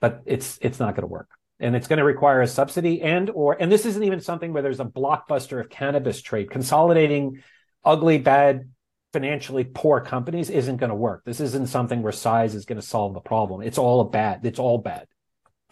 [0.00, 1.28] but it's it's not going to work.
[1.58, 4.62] And it's going to require a subsidy and or and this isn't even something where
[4.62, 6.50] there's a blockbuster of cannabis trade.
[6.50, 7.42] Consolidating
[7.84, 8.70] ugly bad
[9.12, 11.22] financially poor companies isn't going to work.
[11.24, 13.62] This isn't something where size is going to solve the problem.
[13.62, 15.06] It's all bad it's all bad.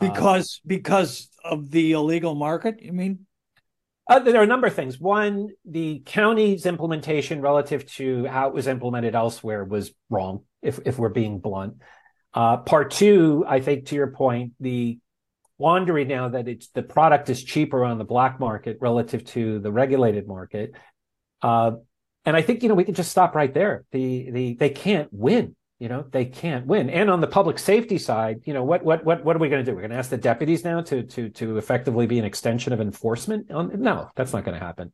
[0.01, 3.27] Because uh, because of the illegal market you mean?
[4.07, 5.01] Uh, there are a number of things.
[5.01, 10.99] One, the county's implementation relative to how it was implemented elsewhere was wrong, if, if
[10.99, 11.77] we're being blunt.
[12.35, 14.99] Uh, part two, I think to your point, the
[15.65, 19.73] wandering now that it's the product is cheaper on the black market relative to the
[19.73, 20.73] regulated market.
[21.41, 21.73] Uh,
[22.27, 23.87] and I think you know we can just stop right there.
[23.91, 25.57] The the they can't win.
[25.79, 26.91] You know they can't win.
[26.91, 29.65] And on the public safety side, you know what what what what are we going
[29.65, 29.75] to do?
[29.75, 32.81] We're going to ask the deputies now to to to effectively be an extension of
[32.83, 33.49] enforcement?
[33.49, 34.93] No, that's not going to happen.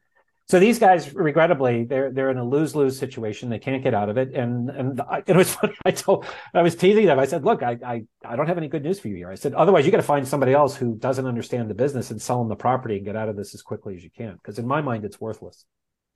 [0.51, 3.51] So these guys, regrettably, they're they're in a lose lose situation.
[3.51, 4.35] They can't get out of it.
[4.35, 5.75] And and I, it was funny.
[5.85, 7.21] I told I was teasing them.
[7.21, 9.37] I said, "Look, I, I I don't have any good news for you here." I
[9.37, 12.41] said, "Otherwise, you got to find somebody else who doesn't understand the business and sell
[12.41, 14.67] them the property and get out of this as quickly as you can." Because in
[14.67, 15.67] my mind, it's worthless.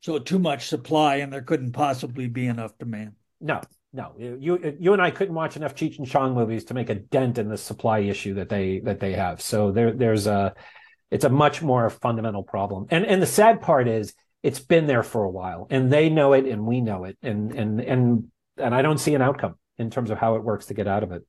[0.00, 3.12] So too much supply, and there couldn't possibly be enough demand.
[3.40, 3.60] No,
[3.92, 4.16] no.
[4.18, 7.38] You you and I couldn't watch enough Cheech and Chong movies to make a dent
[7.38, 9.40] in the supply issue that they that they have.
[9.40, 10.54] So there there's a
[11.12, 12.88] it's a much more fundamental problem.
[12.90, 14.12] And and the sad part is
[14.44, 17.50] it's been there for a while and they know it and we know it and
[17.52, 18.24] and and
[18.58, 21.02] and I don't see an outcome in terms of how it works to get out
[21.02, 21.22] of it.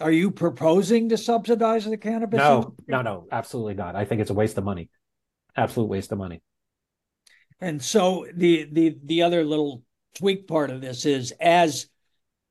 [0.00, 2.38] Are you proposing to subsidize the cannabis?
[2.38, 2.84] No, industry?
[2.88, 3.94] no, no, absolutely not.
[3.94, 4.90] I think it's a waste of money.
[5.56, 6.42] Absolute waste of money.
[7.60, 9.84] And so the the the other little
[10.16, 11.86] tweak part of this is as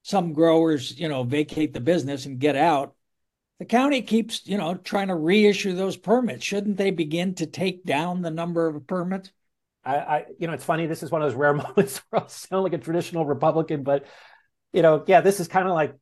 [0.03, 2.95] some growers, you know, vacate the business and get out,
[3.59, 6.45] the county keeps, you know, trying to reissue those permits.
[6.45, 9.31] Shouldn't they begin to take down the number of permits?
[9.87, 10.85] I, I, you know, it's funny.
[10.85, 14.05] This is one of those rare moments where I sound like a traditional Republican, but
[14.73, 15.95] you know, yeah, this is kind of like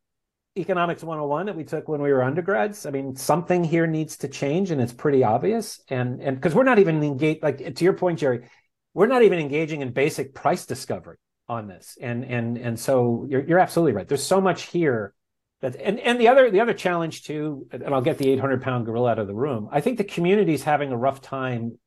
[0.58, 2.86] economics 101 that we took when we were undergrads.
[2.86, 5.82] I mean, something here needs to change, and it's pretty obvious.
[5.90, 8.50] And and because we're not even engaged, like to your point, Jerry,
[8.94, 11.18] we're not even engaging in basic price discovery
[11.48, 11.98] on this.
[12.02, 14.08] And and and so you're you're absolutely right.
[14.08, 15.14] There's so much here
[15.62, 18.86] that and and the other the other challenge too, and I'll get the 800 pound
[18.86, 19.70] gorilla out of the room.
[19.72, 21.78] I think the community's having a rough time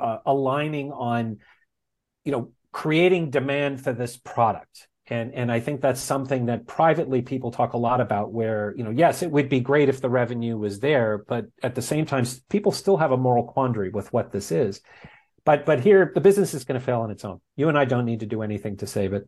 [0.00, 1.38] uh, aligning on,
[2.24, 4.88] you know, creating demand for this product.
[5.10, 8.84] And, and I think that's something that privately people talk a lot about where, you
[8.84, 12.04] know, yes, it would be great if the revenue was there, but at the same
[12.04, 14.82] time, people still have a moral quandary with what this is.
[15.46, 17.40] But but here the business is going to fail on its own.
[17.56, 19.26] You and I don't need to do anything to save it.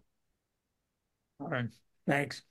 [1.40, 1.64] All right.
[2.06, 2.42] Thanks.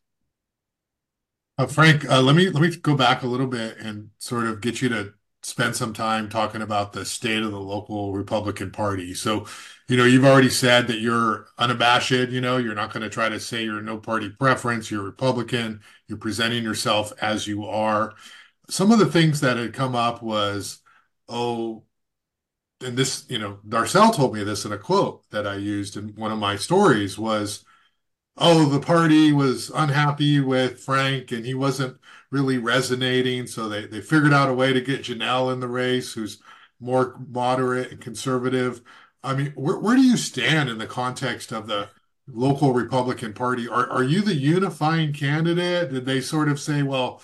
[1.56, 4.60] Uh, Frank, uh, let me let me go back a little bit and sort of
[4.60, 9.14] get you to spend some time talking about the state of the local Republican Party.
[9.14, 9.48] So,
[9.88, 13.30] you know, you've already said that you're unabashed, you know, you're not going to try
[13.30, 18.14] to say you're no party preference, you're Republican, you're presenting yourself as you are.
[18.70, 20.80] Some of the things that had come up was,
[21.28, 21.84] oh,
[22.82, 26.10] and this, you know, Darcel told me this in a quote that I used in
[26.16, 27.66] one of my stories was,
[28.38, 31.98] oh, the party was unhappy with Frank and he wasn't
[32.32, 33.48] really resonating.
[33.48, 36.42] So they, they figured out a way to get Jenelle in the race, who's
[36.80, 38.82] more moderate and conservative.
[39.24, 41.90] I mean, where, where do you stand in the context of the
[42.28, 43.68] local Republican Party?
[43.68, 45.92] Are, are you the unifying candidate?
[45.92, 47.22] Did they sort of say, well,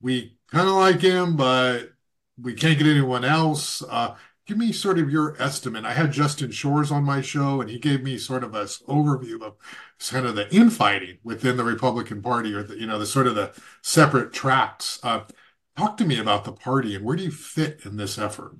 [0.00, 1.92] we kind of like him, but
[2.40, 3.82] we can't get anyone else?
[3.82, 4.16] Uh,
[4.50, 5.84] give me sort of your estimate.
[5.84, 9.40] I had Justin Shores on my show, and he gave me sort of a overview
[9.42, 9.54] of
[10.10, 13.36] kind of the infighting within the Republican Party, or the you know the sort of
[13.36, 14.98] the separate tracks.
[15.04, 15.20] Uh,
[15.76, 18.56] talk to me about the party and where do you fit in this effort?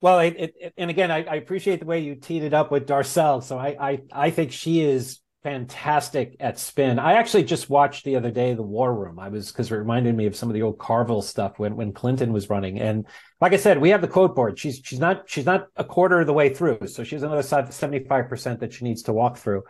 [0.00, 2.86] Well, it, it, and again, I, I, appreciate the way you teed it up with
[2.86, 3.42] Darcel.
[3.42, 6.98] So I, I, I think she is fantastic at spin.
[6.98, 9.18] I actually just watched the other day the War Room.
[9.18, 11.92] I was because it reminded me of some of the old Carville stuff when when
[11.92, 12.80] Clinton was running.
[12.80, 13.06] And
[13.40, 14.58] like I said, we have the quote board.
[14.58, 18.04] She's she's not she's not a quarter of the way through, so she's another seventy
[18.04, 19.62] five percent that she needs to walk through.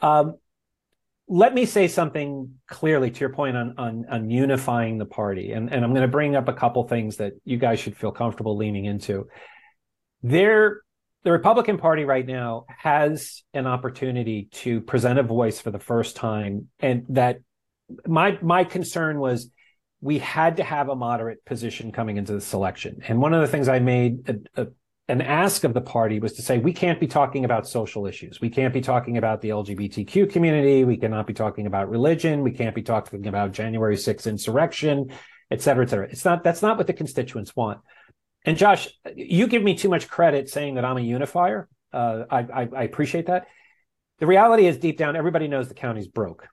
[0.00, 0.36] Um,
[1.28, 5.72] let me say something clearly to your point on on, on unifying the party, and
[5.72, 8.56] and I'm going to bring up a couple things that you guys should feel comfortable
[8.56, 9.28] leaning into.
[10.22, 10.83] There
[11.24, 16.16] the Republican Party right now has an opportunity to present a voice for the first
[16.16, 17.40] time, and that
[18.06, 19.50] my my concern was
[20.00, 23.00] we had to have a moderate position coming into the election.
[23.08, 24.66] And one of the things I made a, a,
[25.08, 28.38] an ask of the party was to say we can't be talking about social issues.
[28.38, 30.84] We can't be talking about the LGBTQ community.
[30.84, 32.42] We cannot be talking about religion.
[32.42, 35.10] We can't be talking about January 6th insurrection,
[35.50, 36.08] et cetera, et cetera.
[36.10, 37.80] It's not that's not what the constituents want.
[38.44, 41.68] And Josh, you give me too much credit saying that I'm a unifier.
[41.92, 43.46] Uh, I, I, I appreciate that.
[44.18, 46.46] The reality is, deep down, everybody knows the county's broke.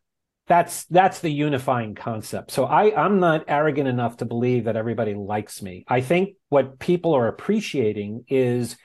[0.47, 2.51] that's that's the unifying concept.
[2.51, 5.85] So I I'm not arrogant enough to believe that everybody likes me.
[5.87, 8.75] I think what people are appreciating is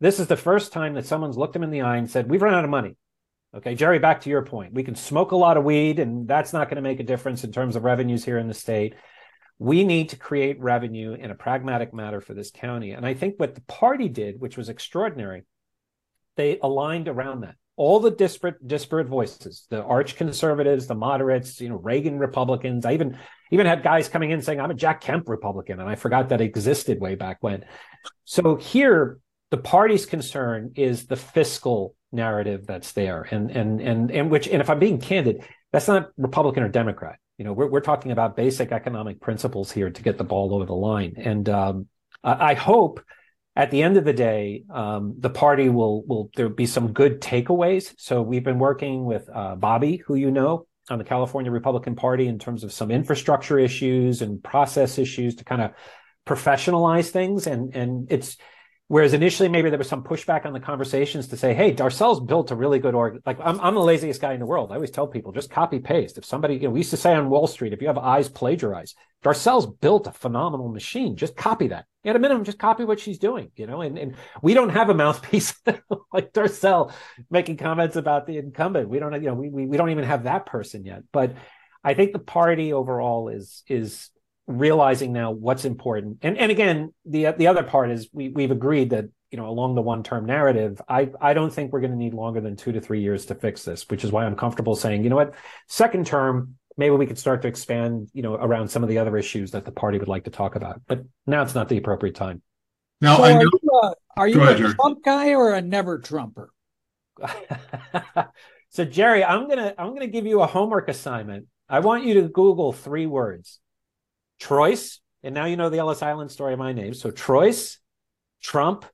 [0.00, 2.42] this is the first time that someone's looked them in the eye and said, "We've
[2.42, 2.96] run out of money."
[3.54, 4.74] Okay, Jerry, back to your point.
[4.74, 7.42] We can smoke a lot of weed, and that's not going to make a difference
[7.44, 8.94] in terms of revenues here in the state.
[9.58, 12.92] We need to create revenue in a pragmatic matter for this county.
[12.92, 15.44] And I think what the party did, which was extraordinary,
[16.36, 17.56] they aligned around that.
[17.76, 22.84] All the disparate disparate voices, the arch conservatives, the moderates, you know, Reagan Republicans.
[22.84, 23.16] I even
[23.52, 26.40] even had guys coming in saying, I'm a Jack Kemp Republican, and I forgot that
[26.40, 27.64] existed way back when.
[28.24, 29.18] So here
[29.50, 34.62] the party's concern is the fiscal narrative that's there and and and and which and
[34.62, 38.36] if i'm being candid that's not republican or democrat you know we're, we're talking about
[38.36, 41.14] basic economic principles here to get the ball over the line.
[41.16, 41.86] And um,
[42.22, 43.00] I, I, hope
[43.56, 47.20] at the end of the day um, the party will will there be some good
[47.20, 47.94] takeaways.
[47.96, 52.26] So we've been working with uh, bobby who you know on the california republican party
[52.26, 55.72] in terms of some infrastructure issues and process issues to kind of
[56.28, 57.46] professionalize things.
[57.46, 58.36] And and it's
[58.90, 62.50] Whereas initially, maybe there was some pushback on the conversations to say, "Hey, Darcel's built
[62.50, 64.72] a really good org." Like, I'm, I'm the laziest guy in the world.
[64.72, 66.16] I always tell people, just copy paste.
[66.16, 68.30] If somebody, you know, we used to say on Wall Street, if you have eyes,
[68.30, 68.94] plagiarize.
[69.22, 71.16] Darcel's built a phenomenal machine.
[71.16, 71.84] Just copy that.
[72.02, 73.50] At a minimum, just copy what she's doing.
[73.56, 75.54] You know, and and we don't have a mouthpiece
[76.12, 76.90] like Darcel
[77.30, 78.88] making comments about the incumbent.
[78.88, 81.02] We don't, you know, we, we we don't even have that person yet.
[81.12, 81.36] But
[81.84, 84.08] I think the party overall is is
[84.48, 86.18] realizing now what's important.
[86.22, 89.76] And and again, the the other part is we we've agreed that you know along
[89.76, 92.72] the one term narrative, I I don't think we're going to need longer than two
[92.72, 95.34] to three years to fix this, which is why I'm comfortable saying, you know what,
[95.68, 96.56] second term.
[96.76, 99.64] Maybe we could start to expand, you know, around some of the other issues that
[99.64, 100.80] the party would like to talk about.
[100.86, 102.40] But now it's not the appropriate time.
[103.00, 103.50] Now, so are you,
[103.82, 106.52] a, are you ahead, a Trump guy or a never Trumper?
[108.70, 111.46] so, Jerry, I'm gonna I'm gonna give you a homework assignment.
[111.68, 113.58] I want you to Google three words:
[114.38, 116.94] Troise, and now you know the Ellis Island story of my name.
[116.94, 117.78] So Troise,
[118.42, 118.84] Trump,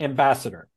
[0.00, 0.68] ambassador.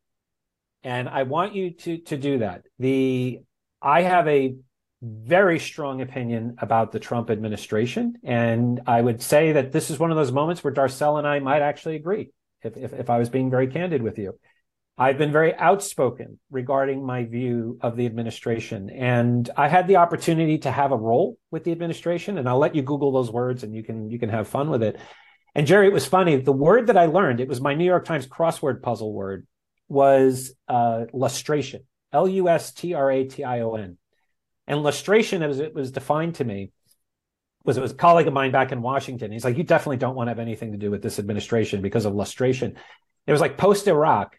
[0.83, 2.65] And I want you to to do that.
[2.79, 3.41] The
[3.81, 4.55] I have a
[5.01, 8.15] very strong opinion about the Trump administration.
[8.23, 11.39] And I would say that this is one of those moments where Darcel and I
[11.39, 12.29] might actually agree,
[12.61, 14.37] if, if, if I was being very candid with you.
[15.01, 18.91] I've been very outspoken regarding my view of the administration.
[18.91, 22.75] And I had the opportunity to have a role with the administration, and I'll let
[22.75, 24.99] you Google those words and you can you can have fun with it.
[25.55, 26.35] And Jerry, it was funny.
[26.35, 29.47] The word that I learned, it was my New York Times crossword puzzle word,
[29.89, 31.81] was uh, lustration.
[32.13, 33.97] L-U-S-T-R-A-T-I-O-N.
[34.67, 36.73] And lustration, as it was defined to me,
[37.63, 39.31] was it was a colleague of mine back in Washington.
[39.31, 42.05] He's like, you definitely don't want to have anything to do with this administration because
[42.05, 42.75] of lustration.
[43.25, 44.35] It was like post Iraq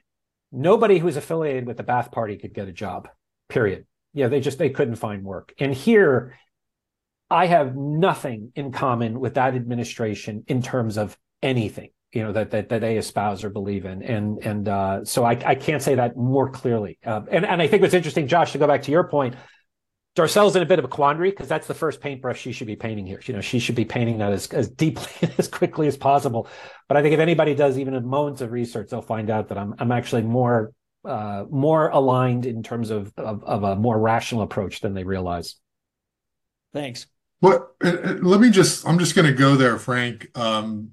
[0.52, 3.08] nobody who was affiliated with the Ba'ath Party could get a job.
[3.48, 3.86] Period.
[4.14, 5.54] Yeah, they just they couldn't find work.
[5.58, 6.38] And here,
[7.30, 12.50] I have nothing in common with that administration in terms of anything you know that
[12.50, 15.94] that, that they espouse or believe in and and uh, so I, I can't say
[15.96, 18.90] that more clearly uh, and and I think what's interesting Josh to go back to
[18.90, 19.34] your point
[20.14, 22.76] Darcel's in a bit of a quandary because that's the first paintbrush she should be
[22.76, 23.20] painting here.
[23.24, 26.48] You know, she should be painting that as, as deeply as quickly as possible.
[26.88, 29.58] But I think if anybody does even a moments of research, they'll find out that
[29.58, 30.72] I'm I'm actually more
[31.04, 35.56] uh, more aligned in terms of, of, of a more rational approach than they realize.
[36.72, 37.06] Thanks.
[37.40, 37.74] What?
[37.82, 38.86] Let me just.
[38.86, 40.28] I'm just going to go there, Frank.
[40.38, 40.92] Um,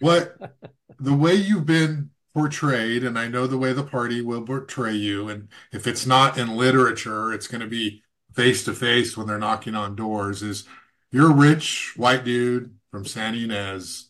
[0.00, 0.36] what
[0.98, 5.28] the way you've been portrayed, and I know the way the party will portray you,
[5.28, 8.02] and if it's not in literature, it's going to be
[8.34, 10.64] face to face when they're knocking on doors is
[11.10, 14.06] you're a rich white dude from San Ynez.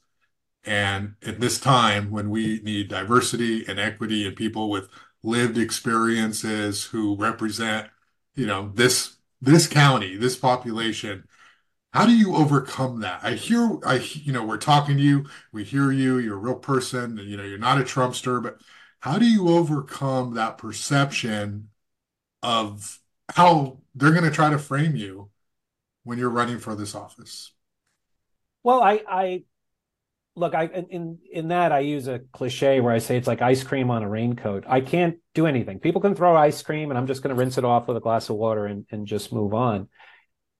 [0.64, 4.88] And at this time, when we need diversity and equity and people with
[5.22, 7.88] lived experiences who represent,
[8.34, 11.24] you know, this this county, this population,
[11.92, 13.20] how do you overcome that?
[13.24, 16.54] I hear, I you know, we're talking to you, we hear you, you're a real
[16.54, 18.60] person, you know, you're not a Trumpster, but
[19.00, 21.68] how do you overcome that perception
[22.42, 23.00] of
[23.34, 25.30] how they're going to try to frame you
[26.04, 27.52] when you're running for this office.
[28.62, 29.42] Well, I, I
[30.36, 33.64] look, I in in that I use a cliche where I say it's like ice
[33.64, 34.64] cream on a raincoat.
[34.68, 35.80] I can't do anything.
[35.80, 38.00] People can throw ice cream, and I'm just going to rinse it off with a
[38.00, 39.88] glass of water and and just move on.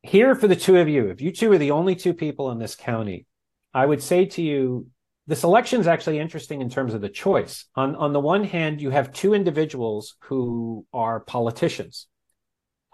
[0.03, 2.59] Here for the two of you, if you two are the only two people in
[2.59, 3.27] this county,
[3.73, 4.89] I would say to you,
[5.29, 7.67] this election is actually interesting in terms of the choice.
[7.77, 12.09] On on the one hand, you have two individuals who are politicians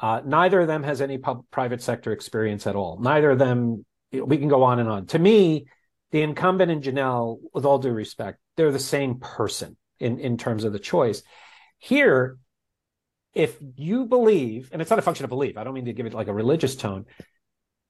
[0.00, 2.98] uh, neither of them has any pub- private sector experience at all.
[3.00, 5.06] Neither of them, we can go on and on.
[5.06, 5.66] To me,
[6.12, 10.64] the incumbent and Jenelle, with all due respect, they're the same person in, in terms
[10.64, 11.22] of the choice.
[11.78, 12.38] Here,
[13.34, 16.06] if you believe, and it's not a function of belief, I don't mean to give
[16.06, 17.06] it like a religious tone.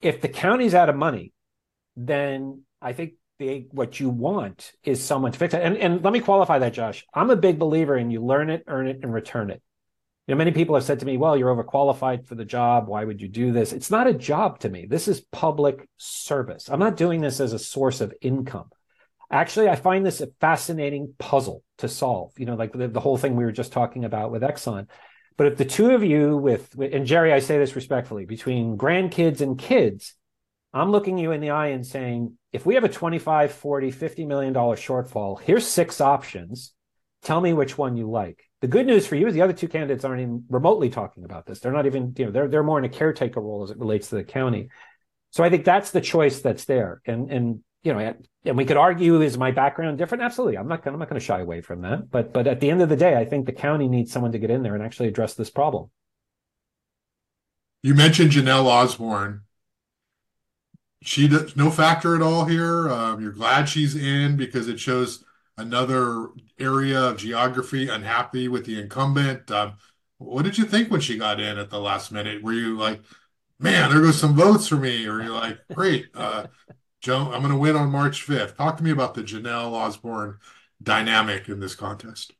[0.00, 1.32] If the county's out of money,
[1.96, 5.62] then I think the what you want is someone to fix it.
[5.62, 7.04] And and let me qualify that, Josh.
[7.14, 9.62] I'm a big believer in you learn it, earn it, and return it.
[10.28, 12.86] You know, many people have said to me, "Well, you're overqualified for the job.
[12.86, 14.84] Why would you do this?" It's not a job to me.
[14.84, 16.68] This is public service.
[16.68, 18.68] I'm not doing this as a source of income.
[19.30, 22.32] Actually, I find this a fascinating puzzle to solve.
[22.38, 24.86] You know, like the, the whole thing we were just talking about with Exxon.
[25.38, 29.40] But if the two of you with, and Jerry, I say this respectfully, between grandkids
[29.40, 30.14] and kids,
[30.74, 34.26] I'm looking you in the eye and saying, if we have a 25, 40, 50
[34.26, 36.74] million dollar shortfall, here's six options.
[37.22, 38.47] Tell me which one you like.
[38.60, 41.46] The good news for you is the other two candidates aren't even remotely talking about
[41.46, 41.60] this.
[41.60, 44.08] They're not even, you know, they're they're more in a caretaker role as it relates
[44.08, 44.70] to the county.
[45.30, 47.00] So I think that's the choice that's there.
[47.06, 50.24] And and you know, and we could argue is my background different?
[50.24, 50.58] Absolutely.
[50.58, 52.10] I'm not gonna, I'm not going to shy away from that.
[52.10, 54.38] But but at the end of the day, I think the county needs someone to
[54.38, 55.90] get in there and actually address this problem.
[57.82, 59.42] You mentioned Jenelle Osborne.
[61.02, 62.88] She does no factor at all here.
[62.88, 65.24] Um, you're glad she's in because it shows
[65.58, 66.28] another
[66.58, 69.50] area of geography unhappy with the incumbent.
[69.50, 69.74] Um,
[70.18, 72.42] what did you think when she got in at the last minute?
[72.42, 73.02] Were you like,
[73.58, 75.06] man, there goes some votes for me?
[75.06, 76.46] Or you're like, great, uh,
[77.00, 78.56] Joe, I'm going to win on March 5th.
[78.56, 80.38] Talk to me about the Jenelle Osborne
[80.82, 82.32] dynamic in this contest.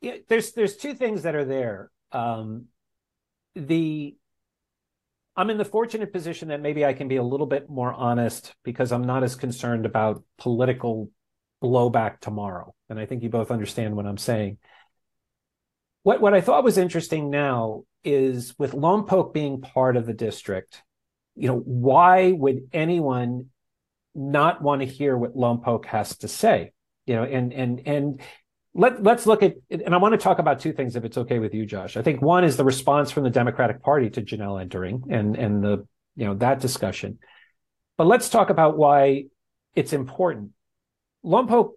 [0.00, 1.90] Yeah, there's there's two things that are there.
[2.10, 2.66] Um,
[3.54, 4.16] the
[5.36, 8.54] I'm in the fortunate position that maybe I can be a little bit more honest
[8.64, 11.10] because I'm not as concerned about political
[11.62, 12.74] blowback tomorrow.
[12.88, 14.58] And I think you both understand what I'm saying.
[16.02, 20.82] What what I thought was interesting now is with Lompoc being part of the district,
[21.36, 23.46] you know, why would anyone
[24.14, 26.72] not want to hear what Lompoc has to say?
[27.06, 28.20] You know, and and and
[28.74, 31.38] let let's look at and I want to talk about two things if it's okay
[31.38, 31.96] with you, Josh.
[31.96, 35.62] I think one is the response from the Democratic Party to Jenelle entering and and
[35.62, 35.86] the
[36.16, 37.18] you know that discussion.
[37.96, 39.26] But let's talk about why
[39.74, 40.50] it's important.
[41.24, 41.72] Lompoc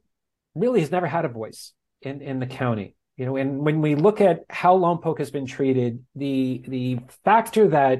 [0.55, 2.95] really has never had a voice in, in the county.
[3.17, 7.69] You know, and when we look at how Lompoc has been treated, the the factor
[7.69, 7.99] that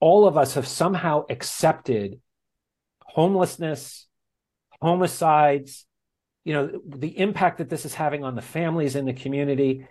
[0.00, 2.20] all of us have somehow accepted
[3.04, 4.06] homelessness,
[4.82, 5.86] homicides,
[6.44, 9.86] you know, the impact that this is having on the families in the community,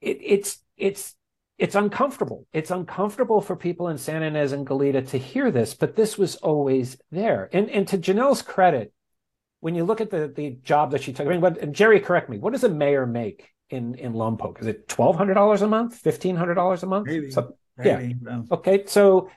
[0.00, 1.14] it, it's it's
[1.58, 2.46] it's uncomfortable.
[2.52, 6.36] It's uncomfortable for people in San Ynez and Goleta to hear this, but this was
[6.36, 7.50] always there.
[7.52, 8.92] And and to Jenelle's credit,
[9.62, 12.00] when you look at the the job that she took, I mean, what, and Jerry,
[12.00, 12.38] correct me.
[12.38, 14.60] What does a mayor make in in Lompoc?
[14.60, 17.06] Is it twelve hundred dollars a month, fifteen hundred dollars a month?
[17.06, 17.30] Maybe.
[17.30, 18.16] So, Maybe.
[18.26, 18.42] yeah.
[18.50, 18.82] Okay.
[18.86, 19.30] So,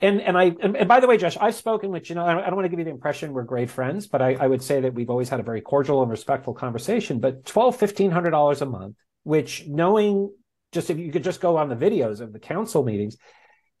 [0.00, 2.32] and and I and, and, by the way, Josh, I've spoken with you know I
[2.32, 4.46] don't, I don't want to give you the impression we're great friends, but I, I
[4.46, 7.20] would say that we've always had a very cordial and respectful conversation.
[7.20, 10.32] But twelve, fifteen hundred dollars a month, which knowing
[10.72, 13.18] just if you could just go on the videos of the council meetings,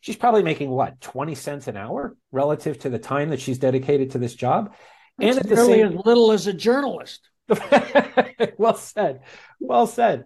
[0.00, 4.10] she's probably making what twenty cents an hour relative to the time that she's dedicated
[4.10, 4.74] to this job
[5.18, 7.28] and at the same as little as a journalist.
[8.58, 9.20] well said.
[9.60, 10.24] Well said.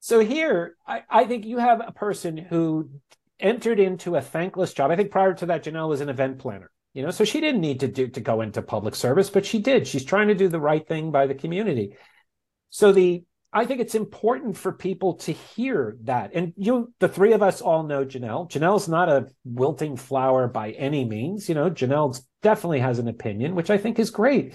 [0.00, 2.90] So here, I, I, think you have a person who
[3.40, 4.90] entered into a thankless job.
[4.90, 6.70] I think prior to that, Jenelle was an event planner.
[6.92, 9.58] You know, so she didn't need to do to go into public service, but she
[9.58, 9.86] did.
[9.86, 11.96] She's trying to do the right thing by the community.
[12.70, 13.24] So the
[13.56, 16.32] I think it's important for people to hear that.
[16.34, 18.50] And you, the three of us all know Jenelle.
[18.50, 21.48] Jenelle's not a wilting flower by any means.
[21.48, 24.54] You know, Jenelle definitely has an opinion, which I think is great.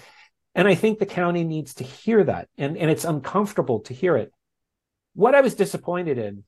[0.53, 2.49] And I think the county needs to hear that.
[2.57, 4.33] And, and it's uncomfortable to hear it.
[5.13, 6.43] What I was disappointed in,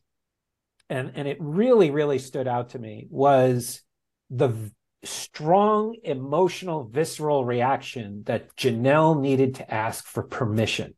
[0.90, 3.82] and, and it really, really stood out to me, was
[4.30, 4.54] the
[5.04, 10.96] strong emotional, visceral reaction that Jenelle needed to ask for permission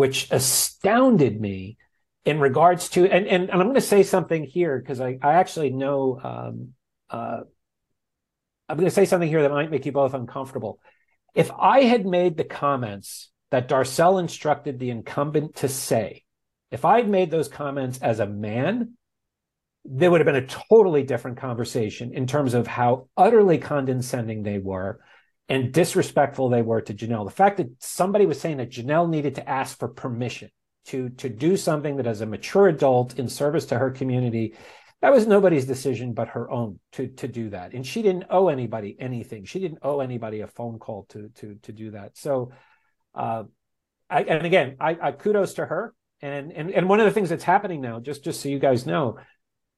[0.00, 1.76] which astounded me
[2.24, 5.34] in regards to and and, and I'm going to say something here because I, I
[5.34, 6.72] actually know um,
[7.10, 7.40] uh,
[8.66, 10.80] I'm going to say something here that might make you both uncomfortable.
[11.34, 16.24] If I had made the comments that Darcel instructed the incumbent to say,
[16.70, 18.94] if I had made those comments as a man,
[19.84, 24.56] there would have been a totally different conversation in terms of how utterly condescending they
[24.58, 24.98] were,
[25.50, 27.24] and disrespectful they were to Jenelle.
[27.26, 30.48] The fact that somebody was saying that Jenelle needed to ask for permission
[30.86, 34.54] to to do something that as a mature adult in service to her community,
[35.02, 37.74] that was nobody's decision but her own to to do that.
[37.74, 39.44] And she didn't owe anybody anything.
[39.44, 42.16] She didn't owe anybody a phone call to to to do that.
[42.16, 42.52] So
[43.14, 43.44] uh
[44.08, 45.94] I, and again, I, I kudos to her.
[46.22, 48.86] And, and and one of the things that's happening now, just just so you guys
[48.86, 49.18] know,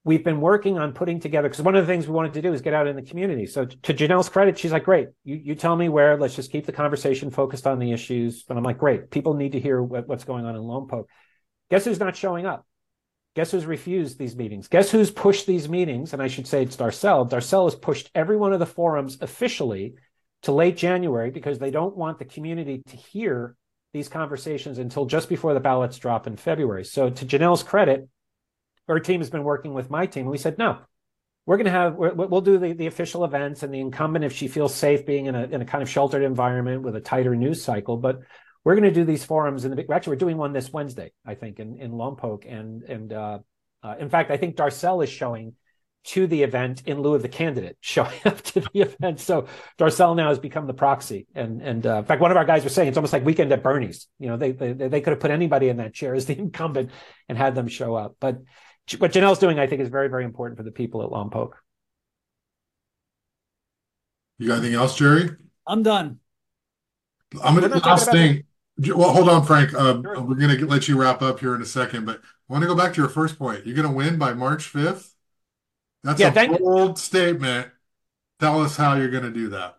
[0.05, 2.53] we've been working on putting together because one of the things we wanted to do
[2.53, 3.46] is get out in the community.
[3.46, 6.16] So to Jenelle's credit, she's like, "Great, you you tell me where.
[6.16, 9.53] Let's just keep the conversation focused on the issues." And I'm like, "Great, people need
[9.53, 11.05] to hear what, what's going on in Lompoc."
[11.70, 12.66] Guess who's not showing up?
[13.34, 14.68] Guess who's refused these meetings?
[14.68, 16.12] Guess who's pushed these meetings?
[16.12, 17.28] And I should say it's Darcel.
[17.28, 19.94] Darcel has pushed every one of the forums officially
[20.42, 23.57] to late January because they don't want the community to hear
[23.94, 26.84] these conversations until just before the ballots drop in February.
[26.84, 28.09] So to Jenelle's credit,
[28.88, 30.22] her team has been working with my team.
[30.22, 30.78] And we said, no,
[31.46, 34.32] we're going to have, we will do the, the official events and the incumbent, if
[34.32, 37.34] she feels safe being in a, in a kind of sheltered environment with a tighter
[37.34, 38.20] news cycle, but
[38.64, 41.34] we're going to do these forums in the actually we're doing one this Wednesday, I
[41.34, 43.38] think, in in Lompoc, and and uh,
[43.82, 45.54] uh, in fact, I think Darcel is showing
[46.04, 49.20] to the event in lieu of the candidate showing up to the event.
[49.20, 49.46] So
[49.78, 52.64] Darcel now has become the proxy, and and uh, in fact, one of our guys
[52.64, 54.06] was saying it's almost like weekend at Bernie's.
[54.18, 56.90] You know, they they they could have put anybody in that chair as the incumbent
[57.28, 58.16] and had them show up.
[58.20, 58.38] But
[58.98, 61.52] what Jenelle's doing, I think, is very very important for the people at Lompoc.
[64.38, 65.30] You got anything else, Jerry?
[65.66, 66.18] I'm done.
[67.42, 68.44] I'm gonna last thing.
[68.78, 69.74] Well, hold on, Frank.
[69.74, 70.20] Uh, sure.
[70.22, 72.68] We're going to let you wrap up here in a second, but I want to
[72.68, 73.66] go back to your first point.
[73.66, 75.12] You're going to win by March 5th?
[76.02, 77.68] That's yeah, a bold statement.
[78.40, 79.76] Tell us how you're going to do that.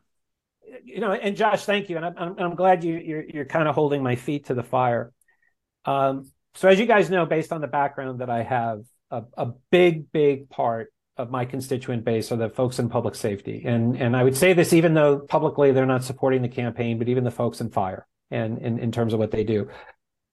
[0.86, 3.76] You know, and Josh, thank you, and I'm I'm glad you you're you're kind of
[3.76, 5.12] holding my feet to the fire.
[5.86, 8.84] Um, so as you guys know, based on the background that I have,
[9.14, 13.64] a, a big big part of my constituent base are the folks in public safety,
[13.66, 17.10] and and I would say this even though publicly they're not supporting the campaign, but
[17.10, 19.70] even the folks in fire and in, in terms of what they do.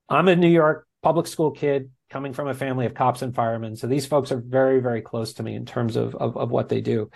[0.09, 3.77] I'm a New York public school kid coming from a family of cops and firemen.
[3.77, 6.69] So these folks are very, very close to me in terms of, of, of what
[6.69, 7.11] they do.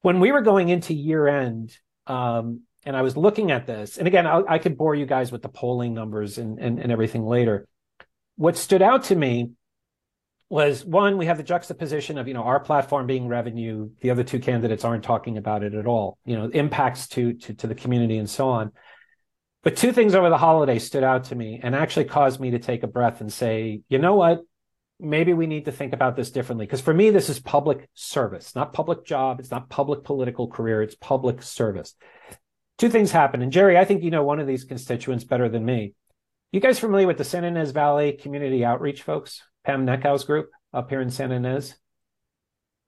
[0.00, 1.76] When we were going into year end,
[2.08, 5.30] um, and I was looking at this, and again, I, I could bore you guys
[5.30, 7.68] with the polling numbers and, and, and everything later.
[8.34, 9.52] What stood out to me
[10.52, 13.88] was one, we have the juxtaposition of, you know, our platform being revenue.
[14.02, 17.54] The other two candidates aren't talking about it at all, you know, impacts to, to,
[17.54, 18.70] to the community and so on.
[19.62, 22.58] But two things over the holiday stood out to me and actually caused me to
[22.58, 24.42] take a breath and say, you know what?
[25.00, 26.66] Maybe we need to think about this differently.
[26.66, 29.40] Because for me, this is public service, not public job.
[29.40, 30.82] It's not public political career.
[30.82, 31.94] It's public service.
[32.76, 35.64] Two things happened And Jerry, I think you know one of these constituents better than
[35.64, 35.94] me.
[36.50, 39.40] You guys familiar with the San Ynez Valley Community Outreach folks?
[39.64, 41.74] Pam Neckow's group up here in San Ynez?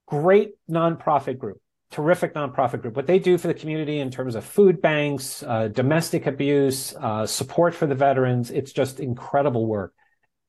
[0.06, 1.60] Great nonprofit group
[1.94, 2.96] terrific nonprofit group.
[2.96, 7.24] What they do for the community in terms of food banks, uh, domestic abuse, uh,
[7.24, 9.94] support for the veterans, it's just incredible work.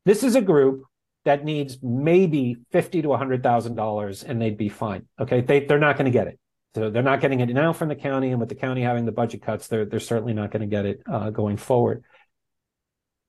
[0.05, 0.85] This is a group
[1.23, 5.07] that needs maybe fifty to hundred thousand dollars, and they'd be fine.
[5.19, 6.39] Okay, they they're not going to get it.
[6.73, 9.11] So they're not getting it now from the county, and with the county having the
[9.11, 12.03] budget cuts, they're they're certainly not going to get it uh, going forward.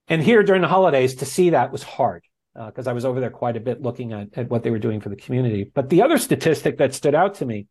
[0.09, 2.25] And here during the holidays, to see that was hard
[2.67, 4.79] because uh, I was over there quite a bit looking at, at what they were
[4.79, 5.71] doing for the community.
[5.75, 7.67] But the other statistic that stood out to me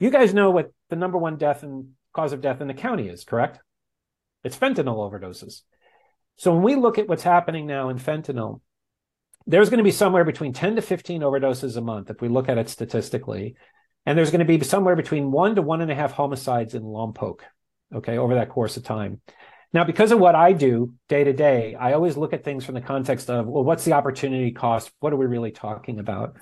[0.00, 3.06] you guys know what the number one death and cause of death in the county
[3.06, 3.60] is, correct?
[4.42, 5.60] It's fentanyl overdoses.
[6.36, 8.62] So when we look at what's happening now in fentanyl,
[9.46, 12.48] there's going to be somewhere between 10 to 15 overdoses a month if we look
[12.48, 13.56] at it statistically.
[14.06, 16.82] And there's going to be somewhere between one to one and a half homicides in
[16.82, 17.40] Lompoc,
[17.94, 19.20] okay, over that course of time.
[19.72, 22.74] Now, because of what I do day to day, I always look at things from
[22.74, 24.90] the context of, well, what's the opportunity cost?
[24.98, 26.36] What are we really talking about?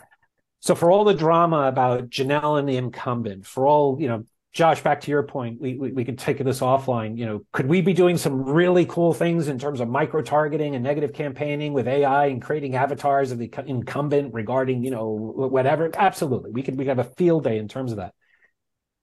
[0.61, 4.83] So for all the drama about Jenelle and the incumbent, for all, you know, Josh,
[4.83, 7.19] back to your point, we, we, we could take this offline.
[7.19, 10.75] You know, could we be doing some really cool things in terms of micro targeting
[10.75, 15.91] and negative campaigning with AI and creating avatars of the incumbent regarding, you know, whatever?
[15.95, 18.15] Absolutely, we could we could have a field day in terms of that.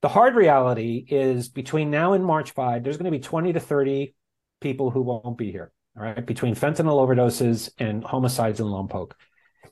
[0.05, 3.59] The hard reality is between now and March five, there's going to be twenty to
[3.59, 4.13] thirty
[4.61, 5.71] people who won't be here.
[5.97, 9.13] All right, between fentanyl overdoses and homicides in Lompoc.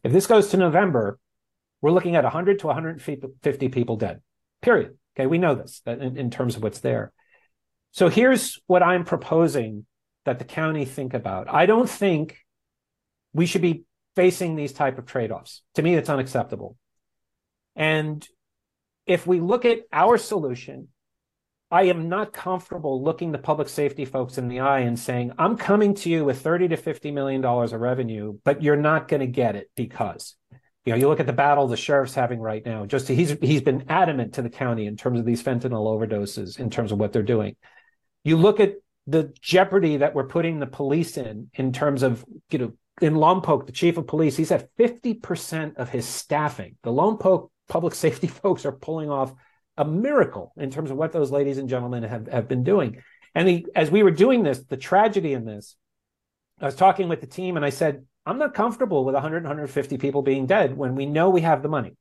[0.03, 1.19] If this goes to November,
[1.83, 4.21] we're looking at 100 to 150 people dead,
[4.63, 4.97] period.
[5.15, 7.13] Okay, we know this in, in terms of what's there.
[7.91, 9.85] So here's what I'm proposing
[10.25, 11.47] that the county think about.
[11.47, 12.39] I don't think
[13.33, 13.83] we should be
[14.15, 15.61] facing these type of trade-offs.
[15.75, 16.75] To me, it's unacceptable.
[17.75, 18.27] And
[19.05, 20.87] if we look at our solution,
[21.69, 25.57] I am not comfortable looking the public safety folks in the eye and saying, I'm
[25.57, 29.21] coming to you with 30 to 50 million dollars of revenue, but you're not going
[29.21, 30.35] to get it because
[30.85, 32.85] you know, you look at the battle the sheriff's having right now.
[32.85, 36.69] Just he's he's been adamant to the county in terms of these fentanyl overdoses, in
[36.69, 37.55] terms of what they're doing.
[38.23, 38.75] You look at
[39.07, 43.65] the jeopardy that we're putting the police in, in terms of you know, in Lompoc,
[43.65, 46.75] the chief of police, he's at fifty percent of his staffing.
[46.83, 49.33] The Lompoc public safety folks are pulling off
[49.75, 53.01] a miracle in terms of what those ladies and gentlemen have have been doing.
[53.35, 55.75] And the, as we were doing this, the tragedy in this,
[56.61, 59.97] I was talking with the team, and I said, I'm not comfortable with 100, 150
[59.97, 61.97] people being dead when we know we have the money.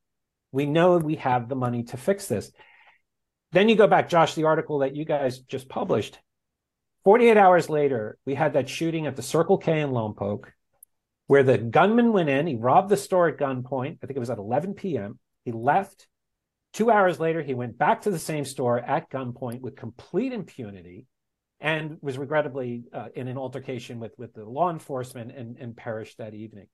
[0.53, 2.53] We know we have the money to fix this.
[3.53, 6.19] Then you go back, Josh, the article that you guys just published.
[7.05, 10.45] 48 hours later, we had that shooting at the Circle K in Lompoc,
[11.29, 13.99] where the gunman went in, he robbed the store at gunpoint.
[14.03, 15.19] I think it was at 11 p.m.
[15.45, 16.07] He left.
[16.73, 21.07] Two hours later, he went back to the same store at gunpoint with complete impunity
[21.61, 26.19] and was regrettably uh, in an altercation with, with the law enforcement and, and perished
[26.19, 26.67] that evening.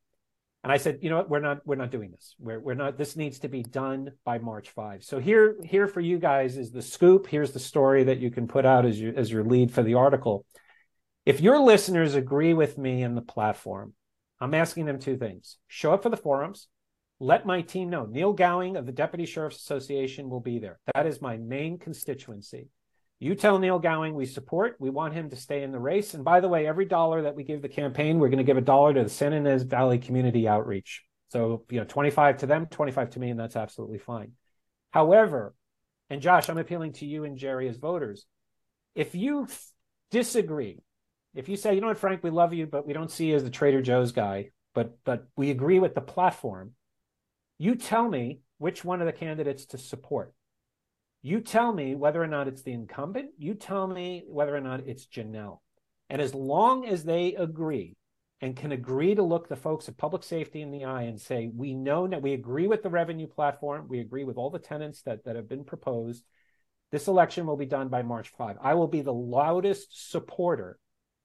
[0.64, 2.34] And I said, you know what, we're not we're not doing this.
[2.38, 5.04] We're we're not this needs to be done by March 5.
[5.04, 7.28] So here here for you guys is the scoop.
[7.28, 9.94] Here's the story that you can put out as you as your lead for the
[9.94, 10.44] article.
[11.24, 13.94] If your listeners agree with me in the platform,
[14.40, 15.58] I'm asking them two things.
[15.68, 16.66] Show up for the forums.
[17.20, 18.06] Let my team know.
[18.06, 20.78] Neil Gowing of the Deputy Sheriff's Association will be there.
[20.94, 22.68] That is my main constituency.
[23.18, 24.76] You tell Neil Gowing we support.
[24.78, 26.14] We want him to stay in the race.
[26.14, 28.56] And by the way, every dollar that we give the campaign, we're going to give
[28.56, 31.02] a dollar to the San Ynez Valley Community Outreach.
[31.30, 34.32] So, you know, 25 to them, 25 to me, and that's absolutely fine.
[34.92, 35.54] However,
[36.10, 38.24] and Josh, I'm appealing to you and Jerry as voters.
[38.94, 39.48] If you
[40.10, 40.78] disagree,
[41.34, 43.36] if you say, you know what, Frank, we love you, but we don't see you
[43.36, 46.72] as the Trader Joe's guy, but but we agree with the platform,
[47.58, 50.34] you tell me which one of the candidates to support.
[51.22, 53.30] You tell me whether or not it's the incumbent.
[53.38, 55.58] You tell me whether or not it's Jenelle.
[56.08, 57.96] And as long as they agree
[58.40, 61.50] and can agree to look the folks at public safety in the eye and say,
[61.52, 65.02] we know that we agree with the revenue platform, we agree with all the tenants
[65.02, 66.24] that, that have been proposed,
[66.92, 68.56] this election will be done by March 5.
[68.62, 70.78] I will be the loudest supporter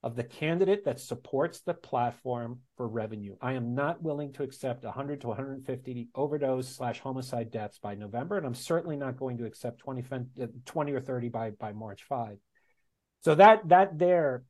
[0.04, 3.38] of the candidate that supports the platform for revenue.
[3.42, 8.38] I am not willing to accept 100 to 150 overdose slash homicide deaths by November,
[8.38, 10.04] and I'm certainly not going to accept 20,
[10.42, 12.38] uh, 20 or 30 by, by March 5.
[13.24, 14.44] So that that there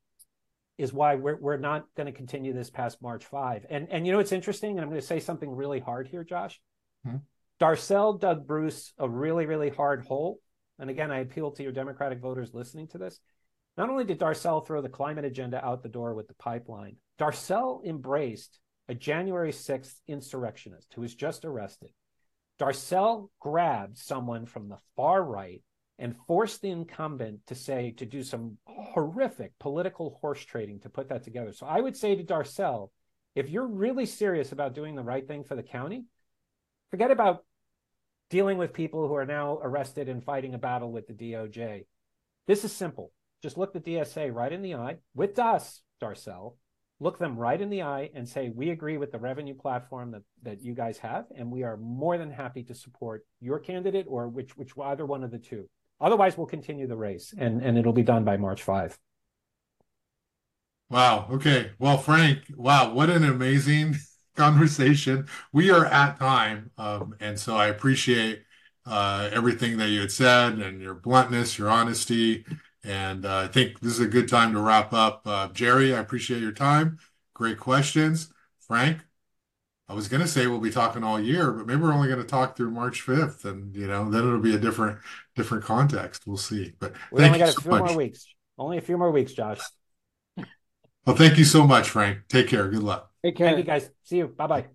[0.80, 3.68] is why we're we're not going to continue this past March 5.
[3.70, 6.24] And and you know it's interesting, and I'm going to say something really hard here,
[6.24, 6.60] Josh.
[7.06, 7.18] Hmm.
[7.60, 10.39] Darcel dug Bruce a really, really hard hole.
[10.80, 13.20] And again, I appeal to your Democratic voters listening to this.
[13.78, 17.84] Not only did Darcel throw the climate agenda out the door with the pipeline, Darcel
[17.86, 21.89] embraced a January 6th insurrectionist who was just arrested.
[22.59, 25.61] Darcel grabbed someone from the far right
[25.97, 31.09] and forced the incumbent to say to do some horrific political horse trading to put
[31.09, 31.51] that together.
[31.53, 32.89] So I would say to Darcel,
[33.36, 36.05] if you're really serious about doing the right thing for the county,
[36.91, 37.43] forget about
[38.30, 41.86] dealing with people who are now arrested and fighting a battle with the DOJ.
[42.47, 43.11] This is simple.
[43.44, 46.56] Just look the DSA right in the eye with Das, Darcel,
[47.02, 50.22] look them right in the eye and say, we agree with the revenue platform that,
[50.44, 54.30] that you guys have, and we are more than happy to support your candidate or
[54.30, 55.70] which, which either one of the two.
[56.00, 58.98] Otherwise, we'll continue the race and, and it'll be done by March 5.
[60.89, 61.28] Wow.
[61.30, 61.72] Okay.
[61.80, 63.98] Well, Frank, wow, what an amazing
[64.38, 65.28] conversation.
[65.52, 66.72] We are at time.
[66.78, 68.44] Um, and so I appreciate
[68.86, 72.46] uh, everything that you had said and your bluntness, your honesty,
[72.84, 75.21] and uh, I think this is a good time to wrap up.
[75.25, 76.99] Uh, Jerry, I appreciate your time.
[77.34, 78.34] Great questions.
[78.59, 78.99] Frank,
[79.88, 82.21] I was going to say we'll be talking all year, but maybe we're only going
[82.21, 84.99] to talk through March 5th, and you know then it'll be a different
[85.36, 86.25] different context.
[86.25, 86.73] We'll see.
[86.79, 87.84] But we only got a so few much.
[87.84, 88.25] more weeks.
[88.57, 89.59] Only a few more weeks, Josh.
[91.05, 92.19] Well, thank you so much, Frank.
[92.29, 92.67] Take care.
[92.69, 93.11] Good luck.
[93.23, 93.47] Take care.
[93.47, 93.89] Thank you, guys.
[94.03, 94.27] See you.
[94.27, 94.65] Bye bye.